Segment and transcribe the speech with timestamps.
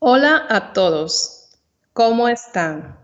[0.00, 1.48] Hola a todos,
[1.92, 2.96] ¿cómo están?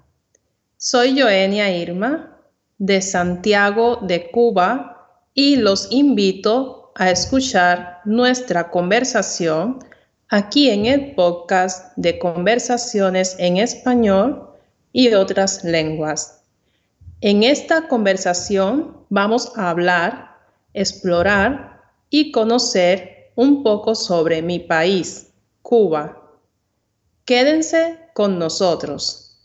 [0.76, 2.38] Soy Joenia Irma
[2.78, 9.80] de Santiago de Cuba y los invito a escuchar nuestra conversación
[10.28, 14.50] aquí en el podcast de conversaciones en español
[14.92, 16.44] y otras lenguas.
[17.20, 20.36] En esta conversación vamos a hablar,
[20.74, 26.20] explorar y conocer un poco sobre mi país, Cuba
[27.26, 29.40] Quédense con nosotros.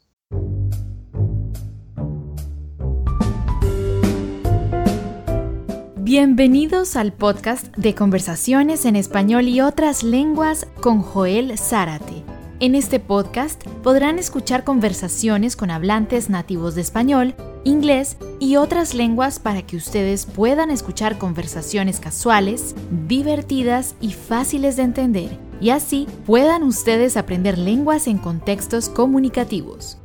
[5.95, 12.25] Bienvenidos al podcast de conversaciones en español y otras lenguas con Joel Zárate.
[12.59, 19.39] En este podcast podrán escuchar conversaciones con hablantes nativos de español, inglés y otras lenguas
[19.39, 22.75] para que ustedes puedan escuchar conversaciones casuales,
[23.07, 29.97] divertidas y fáciles de entender y así puedan ustedes aprender lenguas en contextos comunicativos.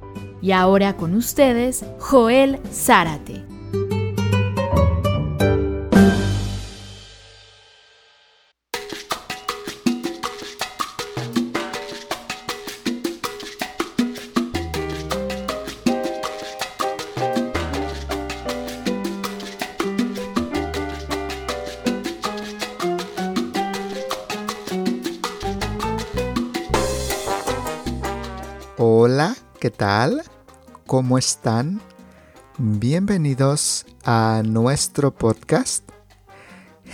[0.42, 3.45] Y ahora con ustedes, Joel Zárate.
[29.85, 30.23] Tal?
[30.87, 31.79] ¿Cómo están?
[32.57, 35.85] Bienvenidos a nuestro podcast.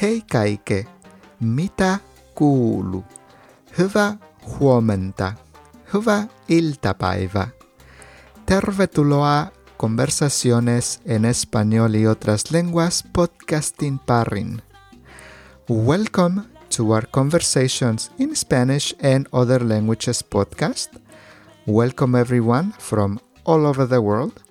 [0.02, 0.88] Hei kaike,
[1.40, 2.00] mita
[2.34, 3.04] kuulu.
[3.78, 4.16] Hyvä
[4.58, 5.34] huomenta.
[5.94, 7.48] Hyvä iltapäivä.
[8.46, 14.62] Tervetuloa Conversaciones en Español y otras lenguas podcasting parin.
[15.68, 16.42] Welcome
[16.76, 21.09] to our Conversations in Spanish and Other Languages podcast
[21.66, 24.42] Welcome everyone from all over the world.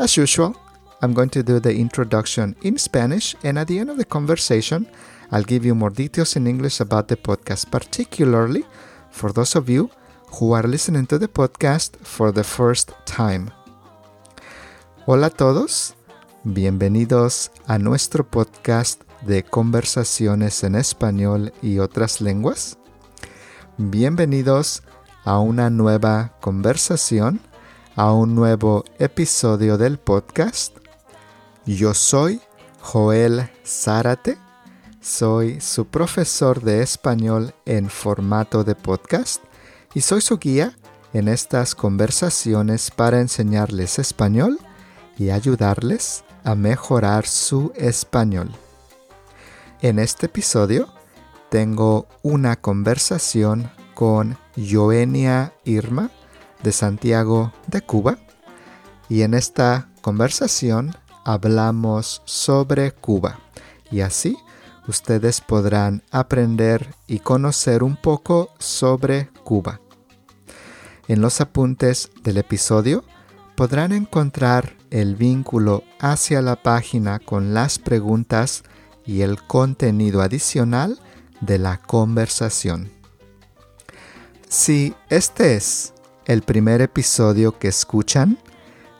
[0.00, 0.56] As usual,
[1.00, 4.88] I'm going to do the introduction in Spanish, and at the end of the conversation,
[5.30, 8.64] I'll give you more details in English about the podcast, particularly
[9.10, 9.90] for those of you
[10.40, 13.52] who are listening to the podcast for the first time.
[15.06, 15.94] Hola a todos,
[16.42, 22.76] bienvenidos a nuestro podcast de conversaciones en español y otras lenguas.
[23.76, 24.93] Bienvenidos a
[25.32, 27.40] una nueva conversación,
[27.96, 30.76] a un nuevo episodio del podcast.
[31.64, 32.40] Yo soy
[32.80, 34.36] Joel Zárate,
[35.00, 39.42] soy su profesor de español en formato de podcast
[39.94, 40.76] y soy su guía
[41.12, 44.58] en estas conversaciones para enseñarles español
[45.16, 48.50] y ayudarles a mejorar su español.
[49.80, 50.88] En este episodio
[51.48, 56.10] tengo una conversación con Joenia Irma
[56.62, 58.18] de Santiago de Cuba
[59.08, 60.94] y en esta conversación
[61.24, 63.40] hablamos sobre Cuba
[63.90, 64.36] y así
[64.86, 69.80] ustedes podrán aprender y conocer un poco sobre Cuba.
[71.08, 73.04] En los apuntes del episodio
[73.56, 78.62] podrán encontrar el vínculo hacia la página con las preguntas
[79.04, 80.98] y el contenido adicional
[81.40, 82.93] de la conversación.
[84.56, 85.94] Si este es
[86.26, 88.38] el primer episodio que escuchan,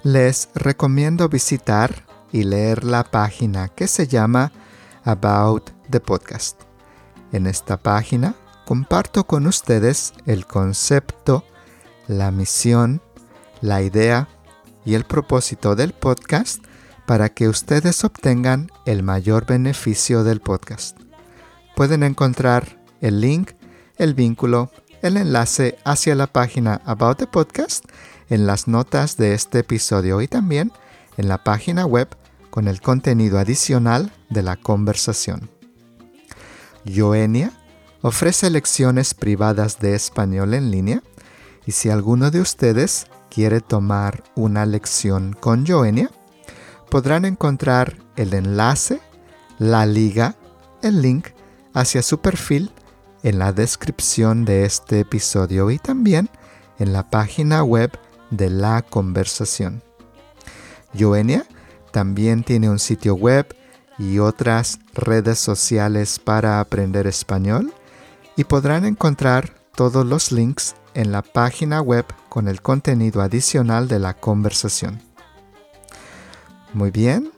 [0.02, 4.50] les recomiendo visitar y leer la página que se llama
[5.04, 6.60] About the Podcast.
[7.30, 11.44] En esta página comparto con ustedes el concepto,
[12.08, 13.00] la misión,
[13.60, 14.26] la idea
[14.84, 16.64] y el propósito del podcast
[17.06, 20.98] para que ustedes obtengan el mayor beneficio del podcast.
[21.76, 23.52] Pueden encontrar el link,
[23.98, 24.72] el vínculo
[25.04, 27.84] el enlace hacia la página About the Podcast
[28.30, 30.72] en las notas de este episodio y también
[31.18, 32.08] en la página web
[32.48, 35.50] con el contenido adicional de la conversación.
[36.90, 37.52] Joenia
[38.00, 41.02] ofrece lecciones privadas de español en línea
[41.66, 46.10] y si alguno de ustedes quiere tomar una lección con Joenia,
[46.90, 49.02] podrán encontrar el enlace,
[49.58, 50.34] la liga,
[50.80, 51.26] el link
[51.74, 52.72] hacia su perfil
[53.24, 56.28] en la descripción de este episodio y también
[56.78, 57.90] en la página web
[58.30, 59.82] de la conversación.
[60.96, 61.44] Joenia
[61.90, 63.56] también tiene un sitio web
[63.98, 67.72] y otras redes sociales para aprender español
[68.36, 73.98] y podrán encontrar todos los links en la página web con el contenido adicional de
[73.98, 75.00] la conversación.
[76.72, 77.32] Muy bien,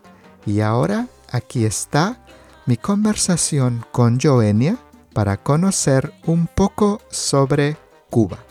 [0.46, 2.18] y ahora aquí está
[2.64, 4.78] mi conversación con Joenia
[5.16, 7.78] para conocer un poco sobre
[8.10, 8.44] Cuba.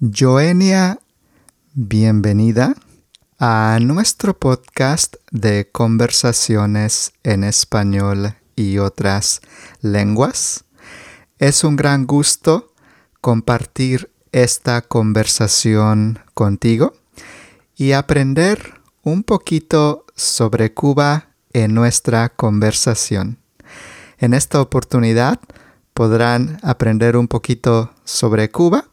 [0.00, 1.00] Joenia,
[1.74, 2.76] bienvenida
[3.40, 9.40] a nuestro podcast de conversaciones en español y otras
[9.80, 10.62] lenguas.
[11.40, 12.72] Es un gran gusto
[13.20, 16.92] compartir esta conversación contigo
[17.74, 23.41] y aprender un poquito sobre Cuba en nuestra conversación.
[24.22, 25.40] En esta oportunidad
[25.94, 28.84] podrán aprender un poquito sobre Cuba.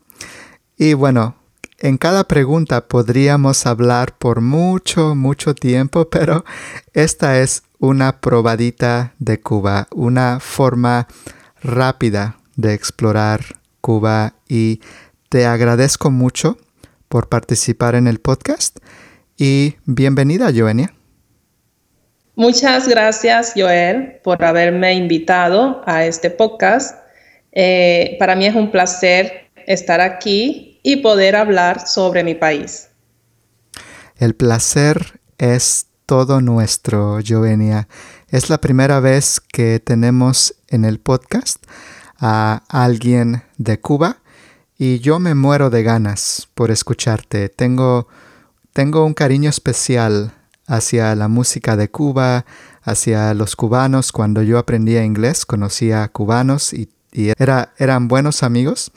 [0.75, 1.35] Y bueno,
[1.77, 6.45] en cada pregunta podríamos hablar por mucho, mucho tiempo, pero
[6.93, 11.07] esta es una probadita de Cuba, una forma
[11.61, 14.33] rápida de explorar Cuba.
[14.47, 14.81] Y
[15.29, 16.57] te agradezco mucho
[17.07, 18.79] por participar en el podcast.
[19.37, 20.91] Y bienvenida, Joenia.
[22.39, 26.97] Muchas gracias, Joel, por haberme invitado a este podcast.
[27.51, 32.87] Eh, para mí es un placer estar aquí y poder hablar sobre mi país.
[34.15, 37.89] El placer es todo nuestro, Joenia.
[38.29, 41.61] Es la primera vez que tenemos en el podcast
[42.19, 44.21] a alguien de Cuba
[44.77, 47.49] y yo me muero de ganas por escucharte.
[47.49, 48.07] Tengo,
[48.71, 50.31] tengo un cariño especial
[50.69, 52.45] hacia la música de Cuba,
[52.83, 54.11] hacia los cubanos.
[54.11, 58.91] Cuando yo aprendía inglés conocía a cubanos y, era, eran buenos amigos.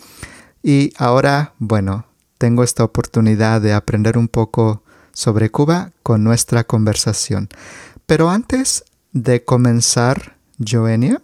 [0.63, 2.05] Y ahora, bueno,
[2.39, 4.83] tengo esta oportunidad de aprender un poco
[5.13, 7.49] sobre Cuba con nuestra conversación.
[8.07, 11.23] Pero antes de comenzar, Joenia,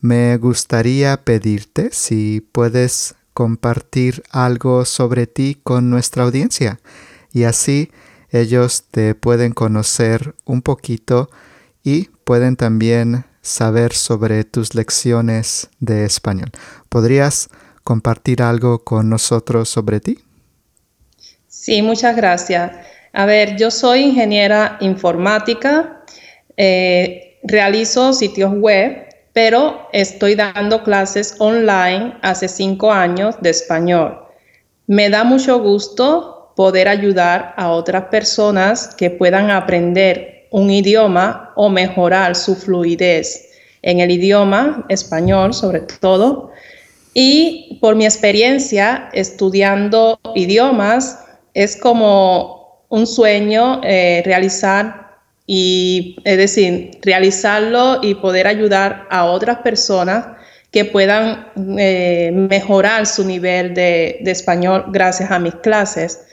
[0.00, 6.80] me gustaría pedirte si puedes compartir algo sobre ti con nuestra audiencia
[7.32, 7.90] y así
[8.30, 11.30] ellos te pueden conocer un poquito
[11.82, 16.50] y pueden también saber sobre tus lecciones de español.
[16.88, 17.48] ¿Podrías
[17.84, 20.18] compartir algo con nosotros sobre ti?
[21.48, 22.72] Sí, muchas gracias.
[23.12, 26.04] A ver, yo soy ingeniera informática,
[26.56, 29.08] eh, realizo sitios web
[29.38, 34.18] pero estoy dando clases online hace cinco años de español.
[34.88, 41.68] Me da mucho gusto poder ayudar a otras personas que puedan aprender un idioma o
[41.68, 43.48] mejorar su fluidez
[43.80, 46.50] en el idioma español sobre todo.
[47.14, 51.20] Y por mi experiencia estudiando idiomas,
[51.54, 55.16] es como un sueño eh, realizar
[55.46, 60.26] y es decir, realizarlo y poder ayudar a otras personas
[60.72, 61.46] que puedan
[61.78, 66.24] eh, mejorar su nivel de, español gracias a mis clases.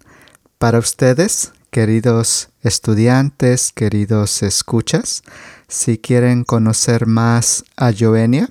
[0.59, 5.23] Para ustedes, queridos estudiantes, queridos escuchas,
[5.69, 8.51] si quieren conocer más a Joenia,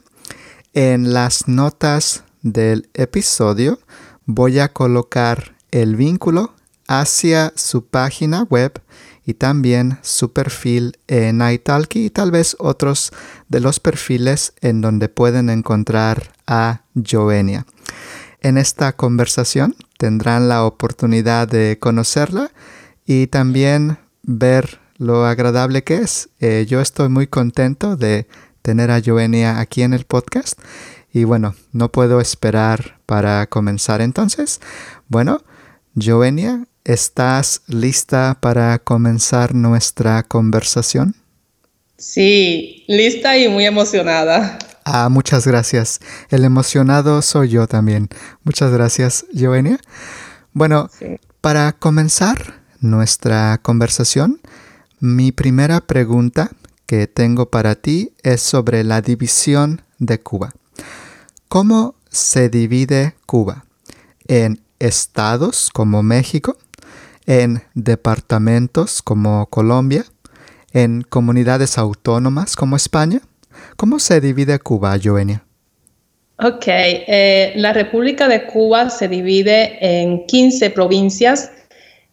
[0.74, 3.80] en las notas del episodio
[4.26, 6.54] voy a colocar el vínculo
[6.88, 8.82] hacia su página web
[9.30, 13.12] y también su perfil en Italki y tal vez otros
[13.48, 17.68] de los perfiles en donde pueden encontrar a Joenia.
[18.42, 22.50] En esta conversación tendrán la oportunidad de conocerla
[23.06, 26.30] y también ver lo agradable que es.
[26.40, 28.28] Eh, yo estoy muy contento de
[28.64, 30.60] tener a Joenia aquí en el podcast
[31.14, 34.60] y bueno, no puedo esperar para comenzar entonces.
[35.08, 35.44] Bueno,
[35.96, 41.16] Joenia, ¿estás lista para comenzar nuestra conversación?
[41.98, 44.58] Sí, lista y muy emocionada.
[44.86, 46.00] Ah, muchas gracias.
[46.30, 48.10] El emocionado soy yo también.
[48.44, 49.80] Muchas gracias, Joenia.
[50.54, 50.90] Bueno,
[51.42, 54.40] para comenzar nuestra conversación,
[55.00, 56.52] mi primera pregunta
[56.86, 60.54] que tengo para ti es sobre la división de Cuba.
[61.48, 63.66] ¿Cómo se divide Cuba?
[64.28, 66.58] ¿En estados como México?
[67.30, 70.04] ¿En departamentos como Colombia?
[70.74, 73.22] ¿En comunidades autónomas como España?
[73.78, 75.46] ¿Cómo se divide Cuba, Joenia?
[76.40, 81.52] Ok, eh, la República de Cuba se divide en 15 provincias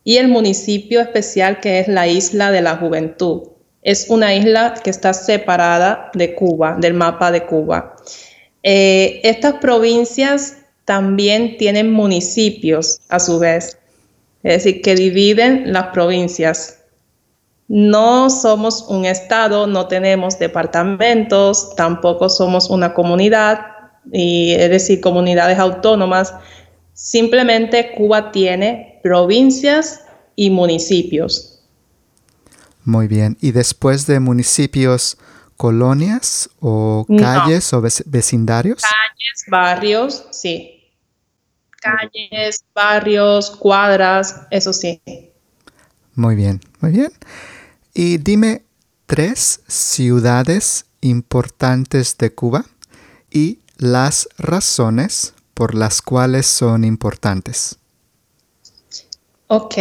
[0.04, 3.44] y el municipio especial que es la Isla de la Juventud.
[3.80, 7.96] Es una isla que está separada de Cuba, del mapa de Cuba.
[8.62, 13.78] Eh, estas provincias también tienen municipios a su vez,
[14.46, 16.78] es decir, que dividen las provincias.
[17.66, 23.58] No somos un estado, no tenemos departamentos, tampoco somos una comunidad,
[24.12, 26.32] y, es decir, comunidades autónomas.
[26.92, 30.04] Simplemente Cuba tiene provincias
[30.36, 31.60] y municipios.
[32.84, 33.36] Muy bien.
[33.40, 35.18] Y después de municipios,
[35.56, 38.80] colonias o calles o vecindarios?
[38.80, 40.75] Calles, barrios, sí.
[41.80, 45.00] Calles, barrios, cuadras, eso sí.
[46.14, 47.12] Muy bien, muy bien.
[47.94, 48.62] Y dime
[49.06, 52.64] tres ciudades importantes de Cuba
[53.30, 57.78] y las razones por las cuales son importantes.
[59.48, 59.74] Ok,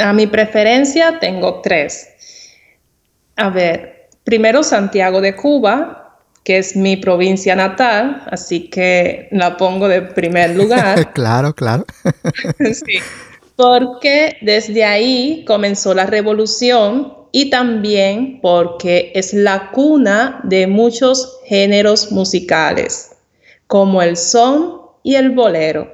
[0.00, 2.08] a mi preferencia tengo tres.
[3.36, 6.07] A ver, primero Santiago de Cuba,
[6.44, 11.12] que es mi provincia natal, así que la pongo de primer lugar.
[11.14, 11.84] claro, claro.
[12.60, 12.98] sí,
[13.56, 22.10] porque desde ahí comenzó la revolución y también porque es la cuna de muchos géneros
[22.12, 23.12] musicales,
[23.66, 25.92] como el son y el bolero.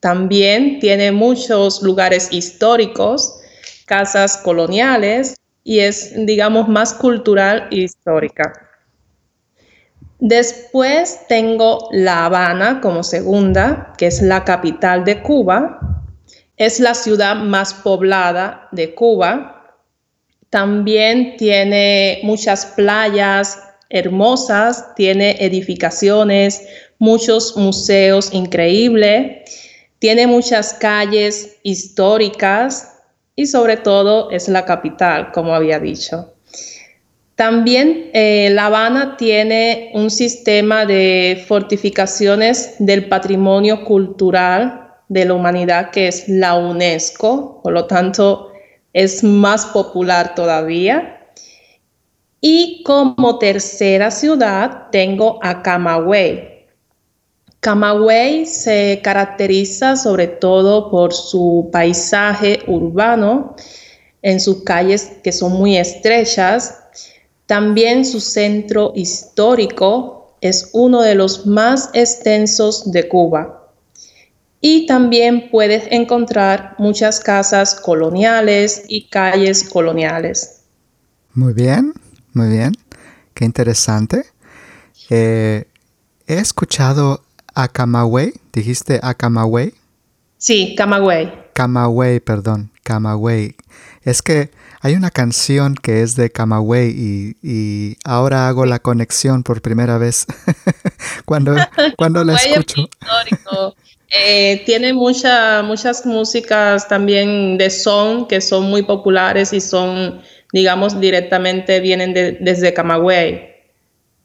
[0.00, 3.40] También tiene muchos lugares históricos,
[3.86, 8.63] casas coloniales y es, digamos, más cultural e histórica.
[10.26, 15.78] Después tengo La Habana como segunda, que es la capital de Cuba.
[16.56, 19.76] Es la ciudad más poblada de Cuba.
[20.48, 26.66] También tiene muchas playas hermosas, tiene edificaciones,
[26.98, 29.44] muchos museos increíbles
[30.04, 33.00] tiene muchas calles históricas
[33.34, 36.33] y sobre todo es la capital, como había dicho.
[37.36, 45.90] También eh, La Habana tiene un sistema de fortificaciones del patrimonio cultural de la humanidad
[45.90, 48.52] que es la UNESCO, por lo tanto
[48.92, 51.28] es más popular todavía.
[52.40, 56.54] Y como tercera ciudad tengo a Camagüey,
[57.64, 63.56] Camagüey se caracteriza sobre todo por su paisaje urbano,
[64.20, 66.83] en sus calles que son muy estrechas.
[67.46, 73.70] También su centro histórico es uno de los más extensos de Cuba.
[74.60, 80.62] Y también puedes encontrar muchas casas coloniales y calles coloniales.
[81.34, 81.92] Muy bien,
[82.32, 82.72] muy bien.
[83.34, 84.24] Qué interesante.
[85.10, 85.64] Eh,
[86.26, 87.22] he escuchado
[87.54, 89.74] a Camagüey, dijiste a Camagüey.
[90.38, 91.32] Sí, Camagüey.
[91.52, 93.56] Camagüey, perdón, Camagüey.
[94.02, 94.50] Es que
[94.80, 100.26] hay una canción que es de Camagüey y, ahora hago la conexión por primera vez
[101.24, 101.56] cuando,
[101.96, 102.88] cuando la escucho.
[104.16, 110.22] Eh, tiene muchas músicas también de son que son muy populares y son,
[110.52, 113.48] digamos, directamente vienen desde Camagüey.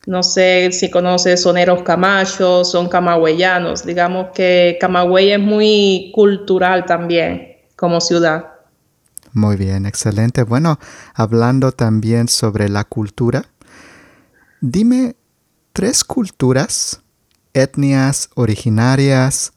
[0.06, 3.84] No sé si conoces soneros Camacho, son camagüeyanos.
[3.84, 7.49] Digamos que Camagüey es muy cultural también
[7.80, 8.52] como ciudad.
[9.32, 10.44] Muy bien, excelente.
[10.44, 10.80] Bueno,
[11.14, 13.46] hablando también sobre la cultura,
[14.60, 15.16] dime
[15.72, 17.02] tres culturas,
[17.54, 19.54] etnias originarias,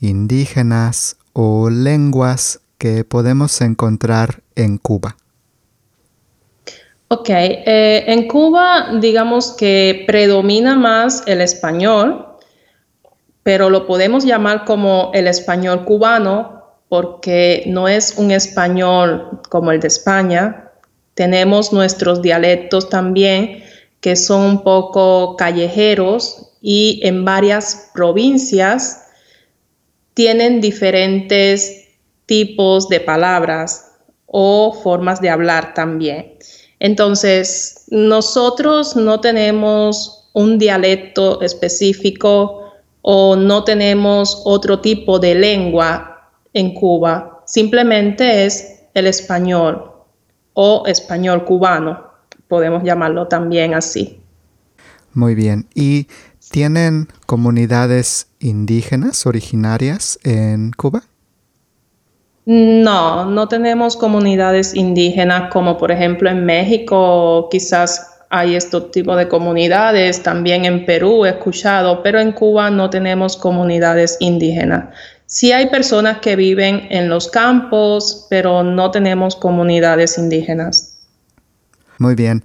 [0.00, 5.16] indígenas o lenguas que podemos encontrar en Cuba.
[7.06, 12.26] Ok, eh, en Cuba digamos que predomina más el español,
[13.44, 16.59] pero lo podemos llamar como el español cubano
[16.90, 20.72] porque no es un español como el de España.
[21.14, 23.62] Tenemos nuestros dialectos también
[24.00, 29.04] que son un poco callejeros y en varias provincias
[30.14, 31.90] tienen diferentes
[32.26, 33.92] tipos de palabras
[34.26, 36.34] o formas de hablar también.
[36.80, 46.10] Entonces, nosotros no tenemos un dialecto específico o no tenemos otro tipo de lengua
[46.52, 49.92] en Cuba, simplemente es el español
[50.54, 52.04] o español cubano,
[52.48, 54.20] podemos llamarlo también así.
[55.12, 56.06] Muy bien, ¿y
[56.50, 61.02] tienen comunidades indígenas originarias en Cuba?
[62.46, 69.28] No, no tenemos comunidades indígenas como por ejemplo en México, quizás hay este tipo de
[69.28, 74.94] comunidades, también en Perú he escuchado, pero en Cuba no tenemos comunidades indígenas.
[75.32, 80.98] Sí hay personas que viven en los campos, pero no tenemos comunidades indígenas.
[81.98, 82.42] Muy bien.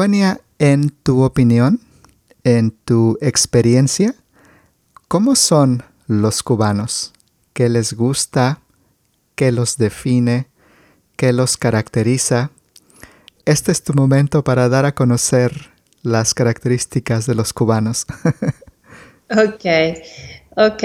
[0.00, 1.80] venía en tu opinión,
[2.44, 4.14] en tu experiencia,
[5.08, 7.14] ¿cómo son los cubanos?
[7.54, 8.60] ¿Qué les gusta?
[9.34, 10.48] ¿Qué los define?
[11.16, 12.50] ¿Qué los caracteriza?
[13.46, 15.70] Este es tu momento para dar a conocer
[16.02, 18.04] las características de los cubanos.
[19.30, 19.64] ok,
[20.56, 20.82] ok.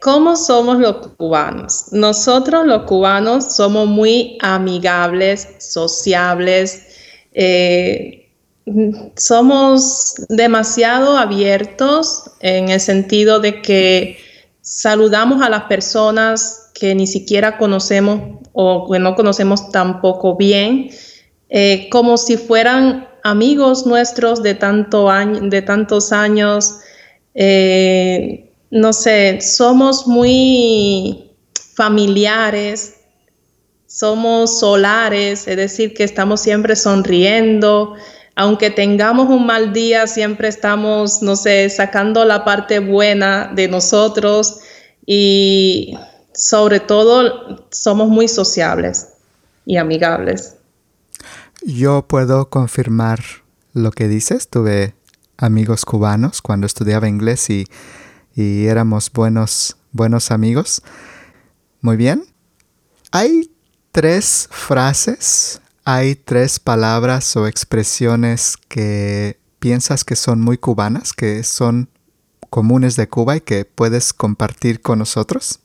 [0.00, 1.92] ¿Cómo somos los cubanos?
[1.92, 6.86] Nosotros los cubanos somos muy amigables, sociables.
[7.32, 8.28] Eh,
[9.16, 14.18] somos demasiado abiertos en el sentido de que
[14.60, 20.90] saludamos a las personas que ni siquiera conocemos o que no conocemos tampoco bien,
[21.48, 25.08] eh, como si fueran amigos nuestros de, tanto
[25.64, 26.80] tantos años.
[27.34, 31.30] Eh, no sé, somos muy
[31.74, 32.94] familiares,
[33.86, 37.94] somos solares, es decir, que estamos siempre sonriendo,
[38.34, 44.60] aunque tengamos un mal día, siempre estamos, no sé, sacando la parte buena de nosotros
[45.04, 45.94] y
[46.32, 49.08] sobre todo somos muy sociables
[49.66, 50.56] y amigables.
[51.62, 53.20] Yo puedo confirmar
[53.74, 54.48] lo que dices.
[54.48, 54.94] Tuve
[55.36, 57.66] amigos cubanos cuando estudiaba inglés y,
[58.34, 60.82] y éramos buenos, buenos amigos.
[61.80, 62.24] Muy bien.
[63.10, 63.50] Hay
[63.92, 71.88] tres frases hay tres palabras o expresiones que piensas que son muy cubanas, que son
[72.50, 75.60] comunes de Cuba y que puedes compartir con nosotros?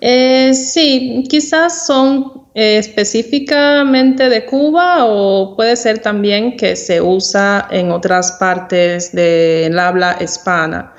[0.00, 7.66] Eh, sí, quizás son eh, específicamente de Cuba o puede ser también que se usa
[7.70, 10.92] en otras partes del habla hispana.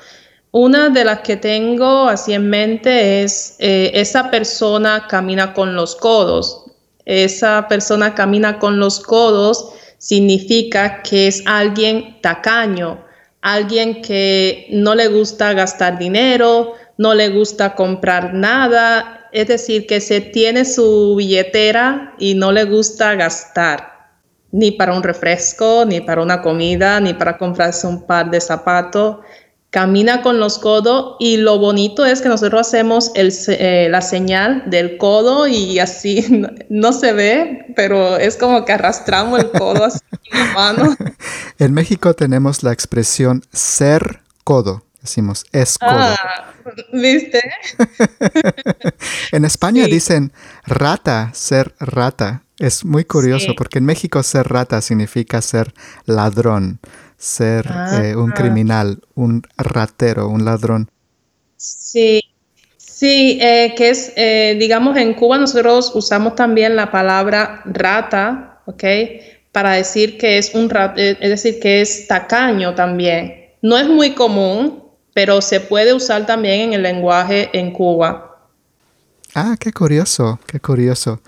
[0.50, 5.94] Una de las que tengo así en mente es eh, esa persona camina con los
[5.94, 6.64] codos
[7.08, 13.02] esa persona camina con los codos, significa que es alguien tacaño,
[13.40, 20.00] alguien que no le gusta gastar dinero, no le gusta comprar nada, es decir, que
[20.00, 24.10] se tiene su billetera y no le gusta gastar,
[24.52, 29.16] ni para un refresco, ni para una comida, ni para comprarse un par de zapatos
[29.70, 34.96] camina con los codos y lo bonito es que nosotros hacemos eh, la señal del
[34.96, 36.24] codo y así
[36.68, 40.00] no, se ve, pero es como que arrastramos el codo así
[40.32, 40.96] en la mano.
[41.58, 44.84] En México tenemos la expresión ser codo.
[45.02, 45.92] Decimos es codo.
[45.92, 46.47] Ah,
[46.92, 47.40] ¿Viste?
[49.32, 50.32] en España dicen
[50.66, 52.42] rata, ser rata.
[52.58, 55.72] Es muy curioso porque en México ser rata significa ser
[56.06, 56.80] ladrón
[57.18, 57.66] ser
[58.00, 58.34] eh, un ah.
[58.34, 60.88] criminal, un ratero, un ladrón.
[61.56, 62.22] Sí,
[62.76, 68.84] sí, eh, que es, eh, digamos, en Cuba nosotros usamos también la palabra rata, ¿ok?
[69.50, 73.48] Para decir que es un es decir, que es tacaño también.
[73.60, 74.84] No es muy común,
[75.18, 78.38] pero se puede usar también en el lenguaje en Cuba.
[79.34, 81.20] Ah, qué curioso, qué curioso.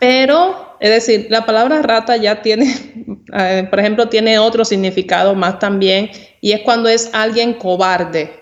[0.00, 2.74] Pero es decir, la palabra rata ya tiene,
[3.34, 6.10] eh, por ejemplo, tiene otro significado más también,
[6.40, 8.32] y es cuando es alguien cobarde.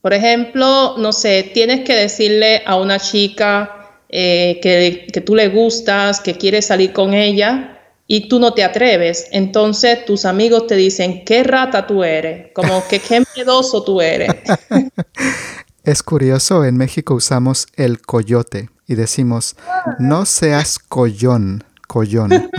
[0.00, 5.48] Por ejemplo, no sé, tienes que decirle a una chica eh, que, que tú le
[5.48, 9.26] gustas, que quieres salir con ella, y tú no te atreves.
[9.32, 14.34] Entonces tus amigos te dicen, qué rata tú eres, como que qué miedoso tú eres.
[15.84, 19.56] es curioso, en México usamos el coyote y decimos,
[19.98, 22.30] no seas collón, collón.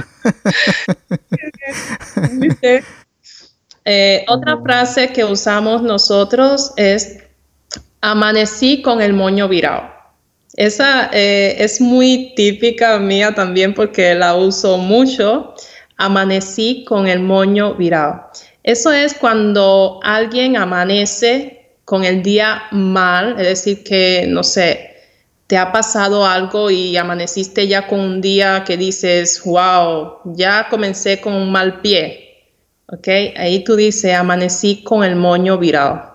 [3.85, 7.17] Eh, otra frase que usamos nosotros es,
[7.99, 9.89] amanecí con el moño virado.
[10.55, 15.55] Esa eh, es muy típica mía también porque la uso mucho.
[15.97, 18.29] Amanecí con el moño virado.
[18.63, 24.93] Eso es cuando alguien amanece con el día mal, es decir, que, no sé,
[25.47, 31.19] te ha pasado algo y amaneciste ya con un día que dices, wow, ya comencé
[31.19, 32.19] con un mal pie.
[32.87, 33.07] ¿Ok?
[33.35, 36.13] Ahí tú dices, amanecí con el moño virado.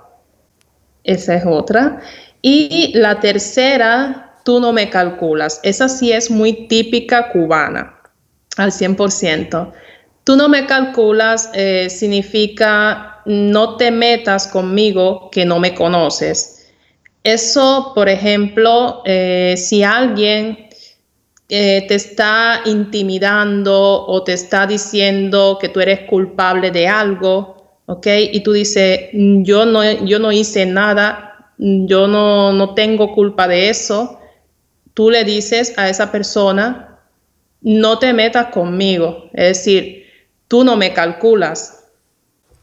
[1.05, 2.01] Esa es otra.
[2.40, 5.61] Y la tercera, tú no me calculas.
[5.62, 8.00] Esa sí es muy típica cubana,
[8.56, 9.72] al 100%.
[10.24, 16.70] Tú no me calculas eh, significa no te metas conmigo que no me conoces.
[17.22, 20.70] Eso, por ejemplo, eh, si alguien
[21.50, 28.06] eh, te está intimidando o te está diciendo que tú eres culpable de algo, ¿ok?
[28.32, 33.68] Y tú dices, yo no, yo no hice nada, yo no, no tengo culpa de
[33.68, 34.17] eso,
[34.98, 36.98] tú le dices a esa persona,
[37.61, 40.06] no te metas conmigo, es decir,
[40.48, 41.84] tú no me calculas.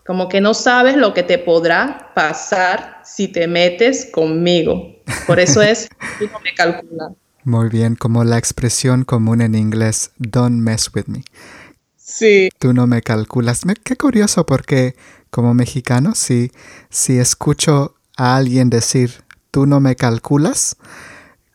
[0.06, 4.98] como que no sabes lo que te podrá pasar si te metes conmigo.
[5.26, 5.88] Por eso es,
[6.20, 7.14] tú no me calculas.
[7.46, 11.24] Muy bien, como la expresión común en inglés, don't mess with me.
[11.96, 12.50] Sí.
[12.60, 13.62] Tú no me calculas.
[13.86, 14.98] qué curioso porque
[15.30, 16.52] como mexicano, si,
[16.90, 20.76] si escucho a alguien decir, tú no me calculas,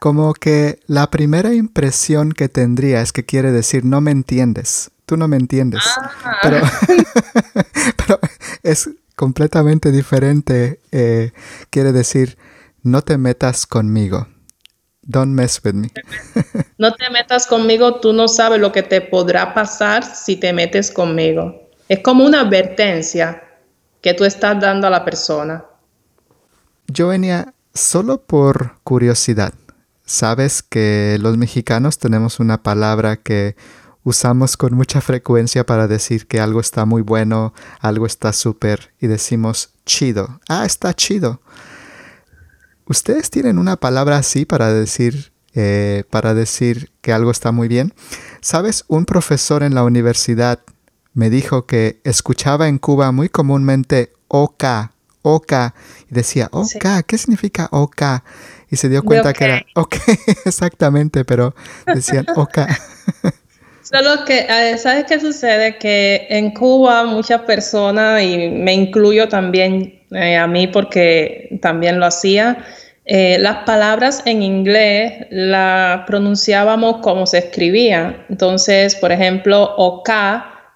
[0.01, 5.19] como que la primera impresión que tendría es que quiere decir, no me entiendes, tú
[5.19, 5.83] no me entiendes.
[5.87, 6.41] Ah.
[7.97, 8.19] Pero,
[8.63, 10.81] es completamente diferente.
[10.91, 11.33] Eh,
[11.69, 12.39] quiere decir,
[12.83, 14.27] no te metas conmigo.
[15.03, 15.91] Don't mess with me.
[16.79, 20.91] no te metas conmigo, tú no sabes lo que te podrá pasar si te metes
[20.91, 21.69] conmigo.
[21.89, 23.43] Es como una advertencia
[24.01, 25.65] que tú estás dando a la persona.
[26.97, 29.53] Joenia, solo por curiosidad,
[30.11, 33.55] sabes que los mexicanos tenemos una palabra que
[34.03, 39.07] usamos con mucha frecuencia para decir que algo está muy bueno, algo está súper y
[39.07, 40.41] decimos chido.
[40.49, 41.41] Ah, está chido.
[42.87, 47.95] ¿Ustedes tienen una palabra así para decir, eh, para decir que algo está muy bien?
[48.41, 50.59] Sabes, un profesor en la universidad
[51.15, 54.65] me dijo que escuchaba en Cuba muy comúnmente OK,
[55.23, 55.53] OK,
[56.11, 58.03] y decía, OK, ¿qué significa OK?
[58.71, 59.97] Y se dio cuenta que era OK,
[60.45, 61.55] exactamente, pero
[61.87, 62.59] decían OK.
[63.83, 64.47] Solo que,
[64.79, 65.77] ¿sabes qué sucede?
[65.79, 72.07] Que en Cuba muchas personas, y me incluyo también eh, a mí porque también lo
[72.07, 72.65] hacía,
[73.05, 78.25] eh, las palabras en inglés las pronunciábamos como se escribían.
[78.29, 80.11] Entonces, por ejemplo, OK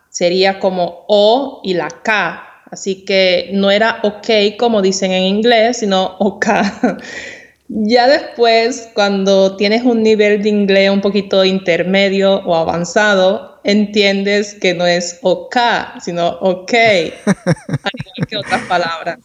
[0.09, 2.43] sería como O y la K.
[2.71, 6.47] Así que no era OK como dicen en inglés, sino OK.
[7.69, 14.75] ya después, cuando tienes un nivel de inglés un poquito intermedio o avanzado, entiendes que
[14.75, 15.57] no es OK,
[16.01, 19.19] sino OK, al igual que otras palabras.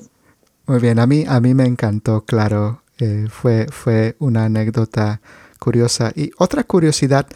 [0.65, 2.84] Muy bien, a mí, a mí me encantó, claro.
[2.99, 5.21] Eh, fue, fue una anécdota
[5.60, 6.12] curiosa.
[6.15, 7.28] Y otra curiosidad,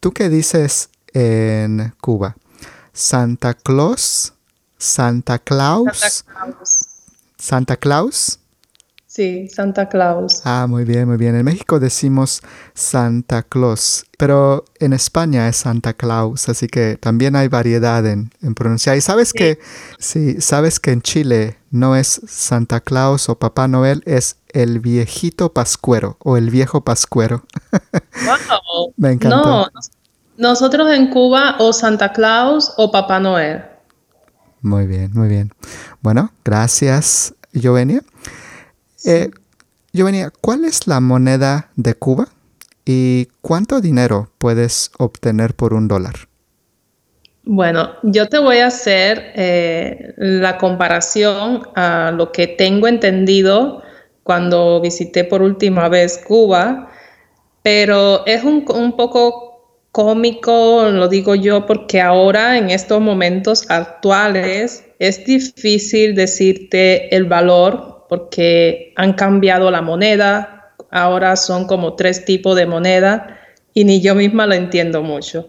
[0.00, 2.36] ¿tú qué dices en Cuba?
[2.92, 4.34] Santa Claus,
[4.78, 6.24] Santa Claus.
[7.38, 8.41] Santa Claus.
[9.14, 10.40] Sí, Santa Claus.
[10.46, 11.36] Ah, muy bien, muy bien.
[11.36, 12.40] En México decimos
[12.72, 18.96] Santa Claus, pero en España es Santa Claus, así que también hay variedad en, pronunciar.
[18.96, 19.58] Y sabes que,
[19.98, 25.52] sí, sabes que en Chile no es Santa Claus o Papá Noel, es el viejito
[25.52, 27.44] pascuero o el viejo pascuero.
[28.24, 28.94] Wow.
[28.96, 29.36] Me encanta.
[29.36, 29.66] No,
[30.38, 33.62] nosotros en Cuba o Santa Claus o Papá Noel.
[34.62, 35.52] Muy bien, muy bien.
[36.00, 38.00] Bueno, gracias, Jovenia.
[39.04, 39.30] Eh,
[39.94, 42.28] Jovenia, ¿cuál es la moneda de Cuba
[42.84, 46.14] y cuánto dinero puedes obtener por un dólar?
[47.44, 53.82] Bueno, yo te voy a hacer eh, la comparación a lo que tengo entendido
[54.22, 56.88] cuando visité por última vez Cuba,
[57.62, 58.64] pero es un
[58.96, 59.52] poco
[59.92, 67.91] cómico, lo digo yo, porque ahora en estos momentos actuales es difícil decirte el valor
[68.12, 73.38] porque han cambiado la moneda, ahora son como tres tipos de moneda
[73.72, 75.48] y ni yo misma lo entiendo mucho.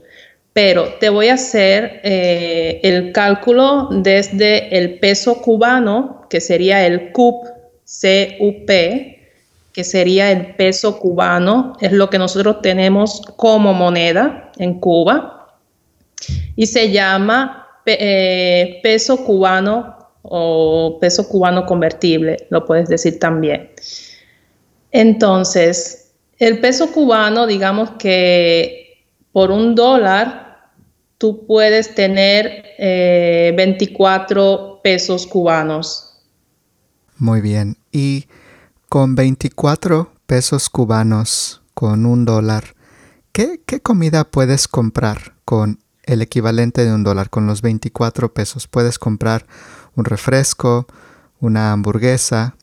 [0.54, 7.12] Pero te voy a hacer eh, el cálculo desde el peso cubano, que sería el
[7.12, 7.47] CUP,
[9.73, 15.58] que sería el peso cubano, es lo que nosotros tenemos como moneda en Cuba,
[16.56, 23.72] y se llama eh, peso cubano o peso cubano convertible, lo puedes decir también.
[24.92, 30.72] Entonces, el peso cubano, digamos que por un dólar,
[31.18, 36.22] tú puedes tener 24 eh, pesos cubanos.
[37.18, 37.78] Muy bien.
[37.92, 38.28] Y
[38.90, 42.76] con 24 pesos cubanos, con un dólar,
[43.32, 47.30] ¿qué, comida puedes comprar con el equivalente de un dólar?
[47.30, 49.46] Con los 24 pesos puedes comprar
[49.96, 50.88] un refresco,
[51.40, 52.56] una hamburguesa,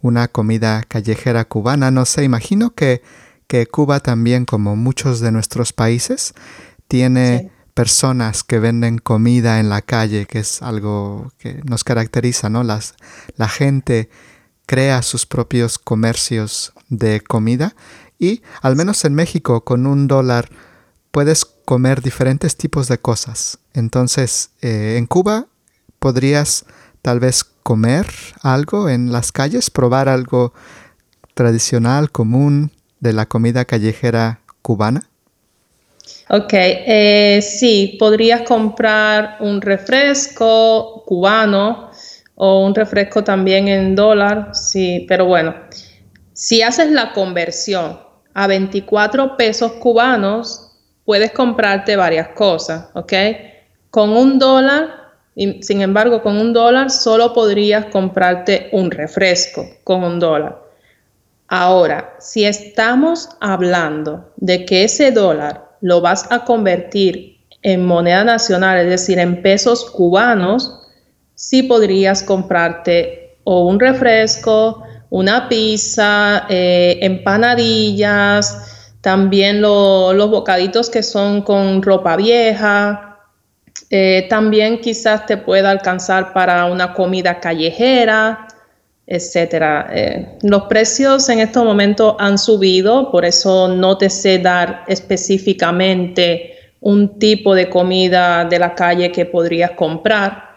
[0.00, 3.02] una comida callejera cubana, no sé, imagino que,
[3.46, 6.34] que Cuba también, como muchos de nuestros países,
[6.86, 12.64] tiene personas que venden comida en la calle, que es algo que nos caracteriza, ¿no?
[12.64, 12.94] Las,
[13.36, 14.10] la gente
[14.66, 17.74] crea sus propios comercios de comida
[18.18, 20.50] y al menos en México con un dólar
[21.10, 23.58] puedes comer diferentes tipos de cosas.
[23.72, 25.46] Entonces, eh, en Cuba
[25.98, 26.64] podrías
[27.02, 28.06] tal vez comer
[28.42, 30.52] algo en las calles, probar algo
[31.34, 35.02] tradicional, común de la comida callejera cubana.
[36.30, 41.90] Ok, eh, sí, podrías comprar un refresco cubano
[42.34, 45.54] o un refresco también en dólar, sí, pero bueno,
[46.32, 47.98] si haces la conversión
[48.34, 50.72] a 24 pesos cubanos,
[51.04, 53.12] puedes comprarte varias cosas, ¿ok?
[53.90, 54.97] Con un dólar,
[55.60, 60.62] sin embargo, con un dólar solo podrías comprarte un refresco con un dólar.
[61.46, 68.78] Ahora, si estamos hablando de que ese dólar lo vas a convertir en moneda nacional,
[68.78, 70.88] es decir, en pesos cubanos,
[71.34, 81.42] sí podrías comprarte o un refresco, una pizza, eh, empanadillas, también los bocaditos que son
[81.42, 83.07] con ropa vieja.
[83.90, 88.46] Eh, también quizás te pueda alcanzar para una comida callejera,
[89.06, 89.88] etcétera.
[89.90, 96.54] Eh, los precios en estos momentos han subido, por eso no te sé dar específicamente
[96.80, 100.50] un tipo de comida de la calle que podrías comprar,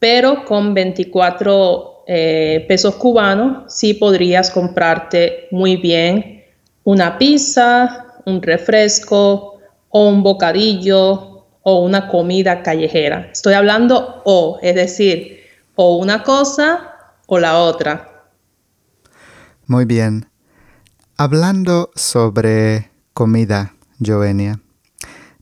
[0.00, 6.44] pero con 24 eh, pesos cubanos, sí podrías comprarte muy bien
[6.82, 9.58] una pizza, un refresco
[9.88, 11.33] o un bocadillo
[11.64, 13.30] o una comida callejera.
[13.32, 15.40] Estoy hablando o, es decir,
[15.74, 16.94] o una cosa
[17.26, 18.30] o la otra.
[19.66, 20.26] Muy bien.
[21.16, 23.74] Hablando sobre comida,
[24.04, 24.60] Joenia,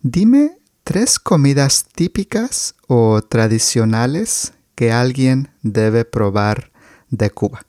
[0.01, 0.53] dime
[0.85, 6.73] tres comidas típicas o tradicionales que alguien debe probar
[7.11, 7.63] de Cuba?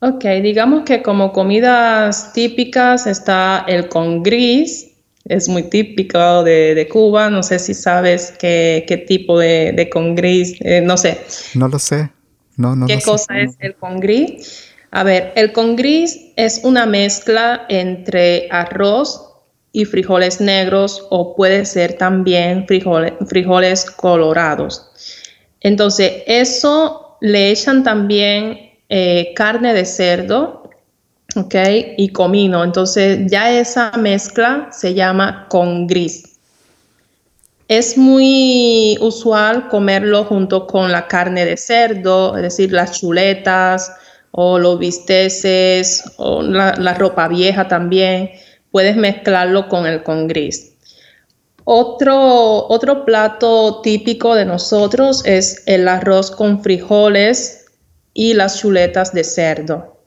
[0.00, 4.89] Ok, digamos que como comidas típicas está el con gris,
[5.24, 10.56] es muy típico de, Cuba, no sé si sabes qué, tipo de, de con gris,
[10.60, 11.20] eh, no sé.
[11.54, 12.10] No lo sé,
[12.56, 12.86] no, no.
[12.86, 14.66] ¿Qué cosa es el con gris?
[14.90, 19.26] A ver, el con gris es una mezcla entre arroz
[19.72, 24.90] y frijoles negros o puede ser también frijoles, frijoles colorados.
[25.60, 30.59] Entonces, eso le echan también eh, carne de cerdo,
[31.36, 31.54] ¿ok?
[31.96, 32.64] Y comino.
[32.64, 36.30] Entonces, ya esa mezcla se llama con gris.
[37.68, 43.92] Es muy usual comerlo junto con la carne de cerdo, es decir, las chuletas
[44.32, 48.30] o los bisteces o la, ropa vieja también.
[48.72, 50.72] Puedes mezclarlo con el con gris.
[51.64, 57.66] Otro, otro plato típico de nosotros es el arroz con frijoles
[58.14, 59.99] y las chuletas de cerdo.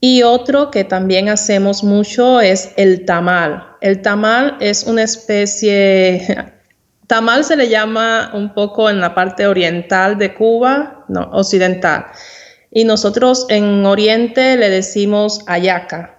[0.00, 3.76] Y otro que también hacemos mucho es el tamal.
[3.80, 6.52] El tamal es una especie,
[7.06, 12.06] tamal se le llama un poco en la parte oriental de Cuba, no, occidental.
[12.70, 16.16] Y nosotros en Oriente le decimos ayaca.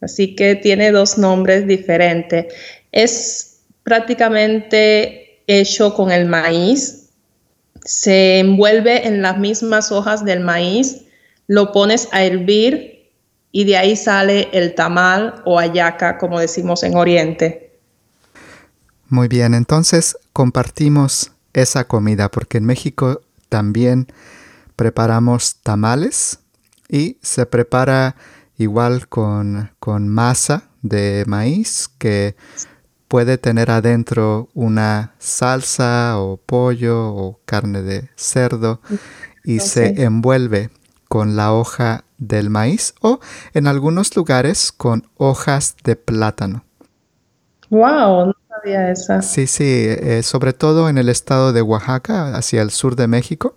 [0.00, 2.54] Así que tiene dos nombres diferentes.
[2.90, 7.10] Es prácticamente hecho con el maíz.
[7.84, 11.02] Se envuelve en las mismas hojas del maíz,
[11.46, 12.99] lo pones a hervir
[13.52, 17.78] y de ahí sale el tamal o ayaca, como decimos en Oriente.
[19.08, 24.06] Muy bien, entonces compartimos esa comida porque en México también
[24.76, 26.38] preparamos tamales
[26.88, 28.16] y se prepara
[28.56, 32.36] igual con, con masa de maíz que
[33.08, 38.80] puede tener adentro una salsa o pollo o carne de cerdo
[39.44, 40.70] y se envuelve
[41.10, 43.18] con la hoja del maíz o
[43.52, 46.62] en algunos lugares con hojas de plátano.
[47.68, 48.26] ¡Wow!
[48.26, 49.20] No sabía eso.
[49.20, 53.56] Sí, sí, eh, sobre todo en el estado de Oaxaca, hacia el sur de México.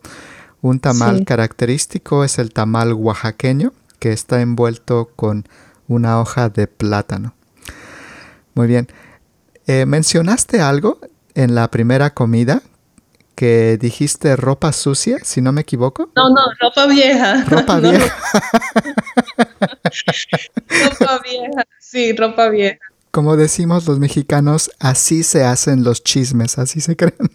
[0.61, 5.47] Un tamal característico es el tamal oaxaqueño, que está envuelto con
[5.87, 7.35] una hoja de plátano.
[8.55, 8.87] Muy bien.
[9.67, 10.97] Eh, mencionaste algo
[11.35, 12.63] en la primera comida
[13.35, 16.09] que dijiste ropa sucia, si no me equivoco.
[16.15, 17.43] No, no, ropa vieja.
[17.45, 18.15] Ropa vieja.
[20.89, 22.79] ropa vieja, sí, ropa vieja.
[23.11, 27.13] Como decimos los mexicanos, así se hacen los chismes, así se creen.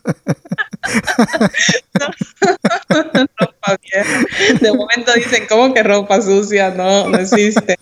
[3.39, 4.25] ropa vieja.
[4.61, 6.71] De momento dicen, ¿cómo que ropa sucia?
[6.71, 7.77] No, no existe.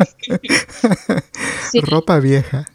[1.83, 2.66] Ropa vieja.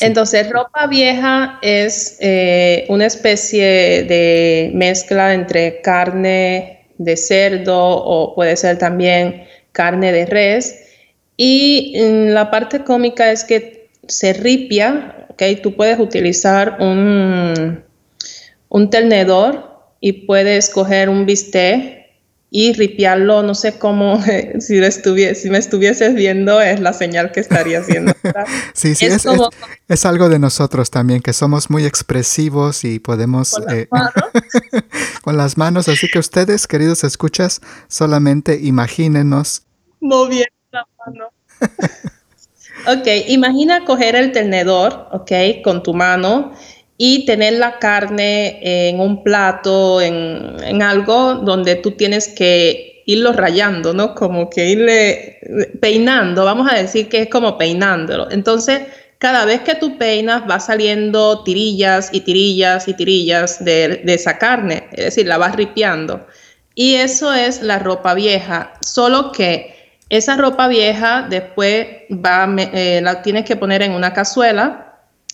[0.00, 8.56] Entonces, ropa vieja es eh, una especie de mezcla entre carne de cerdo o puede
[8.56, 10.76] ser también carne de res.
[11.36, 15.42] Y mm, la parte cómica es que se ripia, ¿ok?
[15.62, 17.82] Tú puedes utilizar un,
[18.68, 21.99] un tenedor y puedes coger un bistec
[22.52, 24.20] y ripiarlo, no sé cómo,
[24.58, 28.12] si, si me estuvieses viendo, es la señal que estaría haciendo.
[28.74, 29.24] sí, sí, es,
[29.88, 33.52] es, algo de nosotros también, que somos muy expresivos y podemos...
[33.52, 34.12] Con, las, eh, manos.
[35.22, 39.62] con las manos, así que ustedes, queridos escuchas, solamente imagínenos.
[40.00, 41.28] Moviendo la mano.
[42.88, 46.52] ok, imagina coger el tenedor, ok, con tu mano
[47.02, 53.94] y tener la carne en un plato, en, algo donde tú tienes que irlo rayando,
[53.94, 54.14] ¿no?
[54.14, 55.38] Como que irle
[55.80, 58.30] peinando, vamos a decir que es como peinándolo.
[58.30, 58.82] Entonces,
[59.16, 64.86] cada vez que tú peinas va saliendo tirillas y tirillas y tirillas de, esa carne,
[64.92, 66.26] es decir, la vas ripiando.
[66.74, 69.74] Y eso es la ropa vieja, solo que
[70.10, 74.89] esa ropa vieja después va, eh, la tienes que poner en una cazuela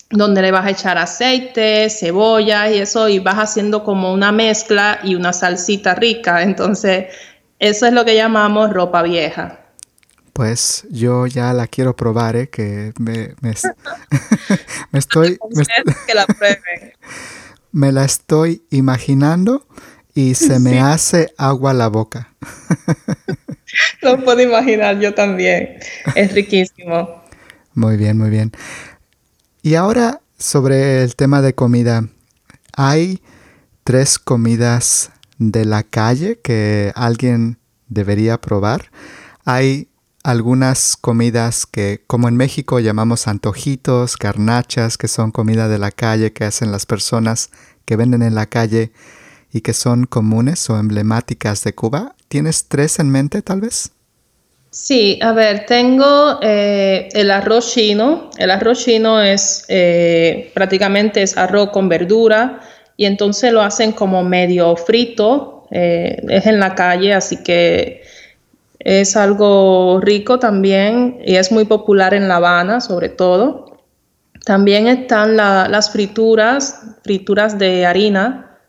[0.09, 4.99] donde le vas a echar aceite, cebolla y eso, y vas haciendo como una mezcla
[5.03, 6.43] y una salsita rica.
[6.43, 7.07] Entonces,
[7.59, 9.59] eso es lo que llamamos ropa vieja.
[10.33, 12.49] Pues yo ya la quiero probar, ¿eh?
[12.49, 13.51] que me, me,
[14.93, 15.39] estoy...
[15.49, 15.65] Me,
[16.05, 16.93] que la prueben.
[17.71, 19.67] me la estoy imaginando
[20.13, 22.33] y se me hace agua la boca.
[24.01, 25.77] Lo puedo imaginar yo también.
[26.15, 27.23] Es riquísimo.
[27.73, 28.51] Muy bien, muy bien.
[29.67, 32.07] Y ahora sobre el tema de comida.
[32.77, 33.21] Hay
[33.83, 38.91] tres comidas de la calle que alguien debería probar.
[39.43, 39.89] Hay
[40.23, 46.31] algunas comidas que, como en México, llamamos antojitos, garnachas, que son comida de la calle
[46.31, 47.49] que hacen las personas
[47.83, 48.93] que venden en la calle
[49.51, 52.15] y que son comunes o emblemáticas de Cuba.
[52.29, 53.91] ¿Tienes tres en mente, tal vez?
[54.69, 58.29] Sí, a ver, tengo eh, el arroz chino.
[58.37, 62.59] El arroz chino es eh, prácticamente es arroz con verdura
[62.97, 65.65] y entonces lo hacen como medio frito.
[65.71, 68.03] Eh, es en la calle, así que
[68.79, 73.79] es algo rico también y es muy popular en La Habana, sobre todo.
[74.45, 78.59] También están las frituras, frituras de harina.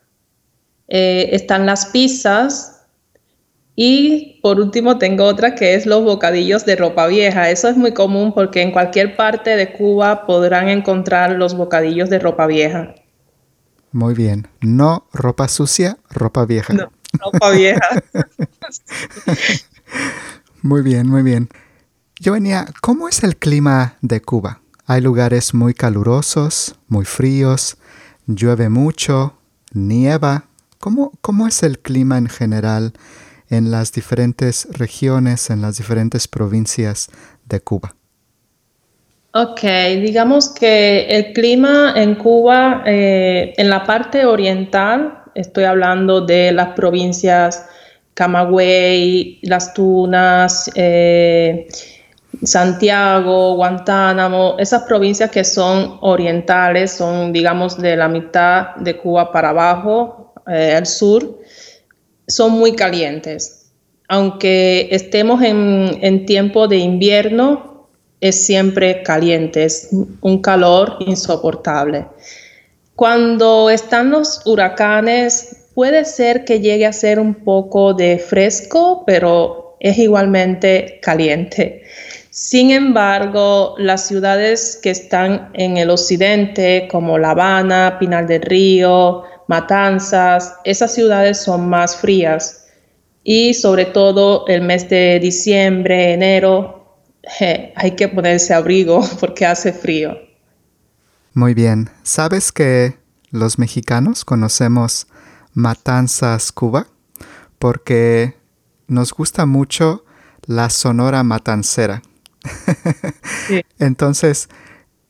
[0.87, 2.78] están las pizzas,
[3.81, 7.49] y por último tengo otra que es los bocadillos de ropa vieja.
[7.49, 12.19] Eso es muy común porque en cualquier parte de Cuba podrán encontrar los bocadillos de
[12.19, 12.93] ropa vieja.
[13.93, 14.49] Muy bien.
[14.59, 16.73] No ropa sucia, ropa vieja.
[16.73, 16.91] No,
[17.23, 18.03] ropa vieja.
[20.61, 21.47] muy bien, muy bien.
[22.19, 24.59] Yo venía, ¿cómo es el clima de Cuba?
[24.87, 27.77] Hay lugares muy calurosos, muy fríos,
[28.27, 29.37] llueve mucho,
[29.71, 30.47] nieva.
[30.79, 32.91] ¿Cómo, cómo es el clima en general?
[33.49, 37.09] En las diferentes regiones, en las diferentes provincias
[37.45, 37.95] de Cuba?
[39.33, 39.61] Ok,
[40.01, 46.69] digamos que el clima en Cuba, eh, en la parte oriental, estoy hablando de las
[46.69, 47.65] provincias
[48.15, 51.67] Camagüey, Las Tunas, eh,
[52.43, 59.49] Santiago, Guantánamo, esas provincias que son orientales, son digamos de la mitad de Cuba para
[59.49, 61.39] abajo, eh, al sur
[62.29, 63.71] son muy calientes.
[64.07, 67.87] Aunque estemos en, tiempo de invierno,
[68.21, 69.89] es siempre caliente, es
[70.21, 72.05] un calor insoportable.
[72.95, 79.77] Cuando están los huracanes, puede ser que llegue a ser un poco de fresco, pero
[79.79, 81.83] es igualmente caliente.
[82.41, 89.23] Sin embargo, las ciudades que están en el occidente, como La Habana, Pinal del Río,
[89.49, 92.65] Matanzas, esas ciudades son más frías
[93.25, 97.01] y sobre todo el mes de diciembre, enero,
[97.75, 100.17] hay que ponerse abrigo porque hace frío.
[101.33, 102.95] Muy bien, ¿sabes que
[103.31, 105.07] los mexicanos conocemos
[105.53, 106.87] Matanzas, Cuba?
[107.59, 108.37] Porque
[108.87, 110.05] nos gusta mucho
[110.45, 112.01] la sonora matancera.
[113.79, 114.49] Entonces,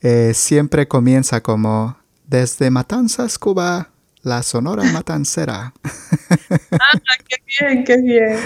[0.02, 3.90] eh, siempre comienza como desde Matanzas, Cuba,
[4.22, 5.74] la Sonora Matancera.
[5.84, 8.38] ah, qué bien, qué bien.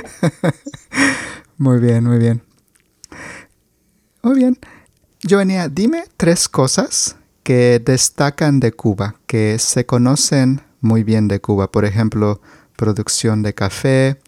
[1.57, 2.41] muy bien, muy bien.
[4.21, 4.57] Muy bien.
[5.29, 11.69] venía, dime tres cosas que destacan de Cuba, que se conocen muy bien de Cuba.
[11.71, 12.41] Por ejemplo,
[12.77, 14.19] producción de café,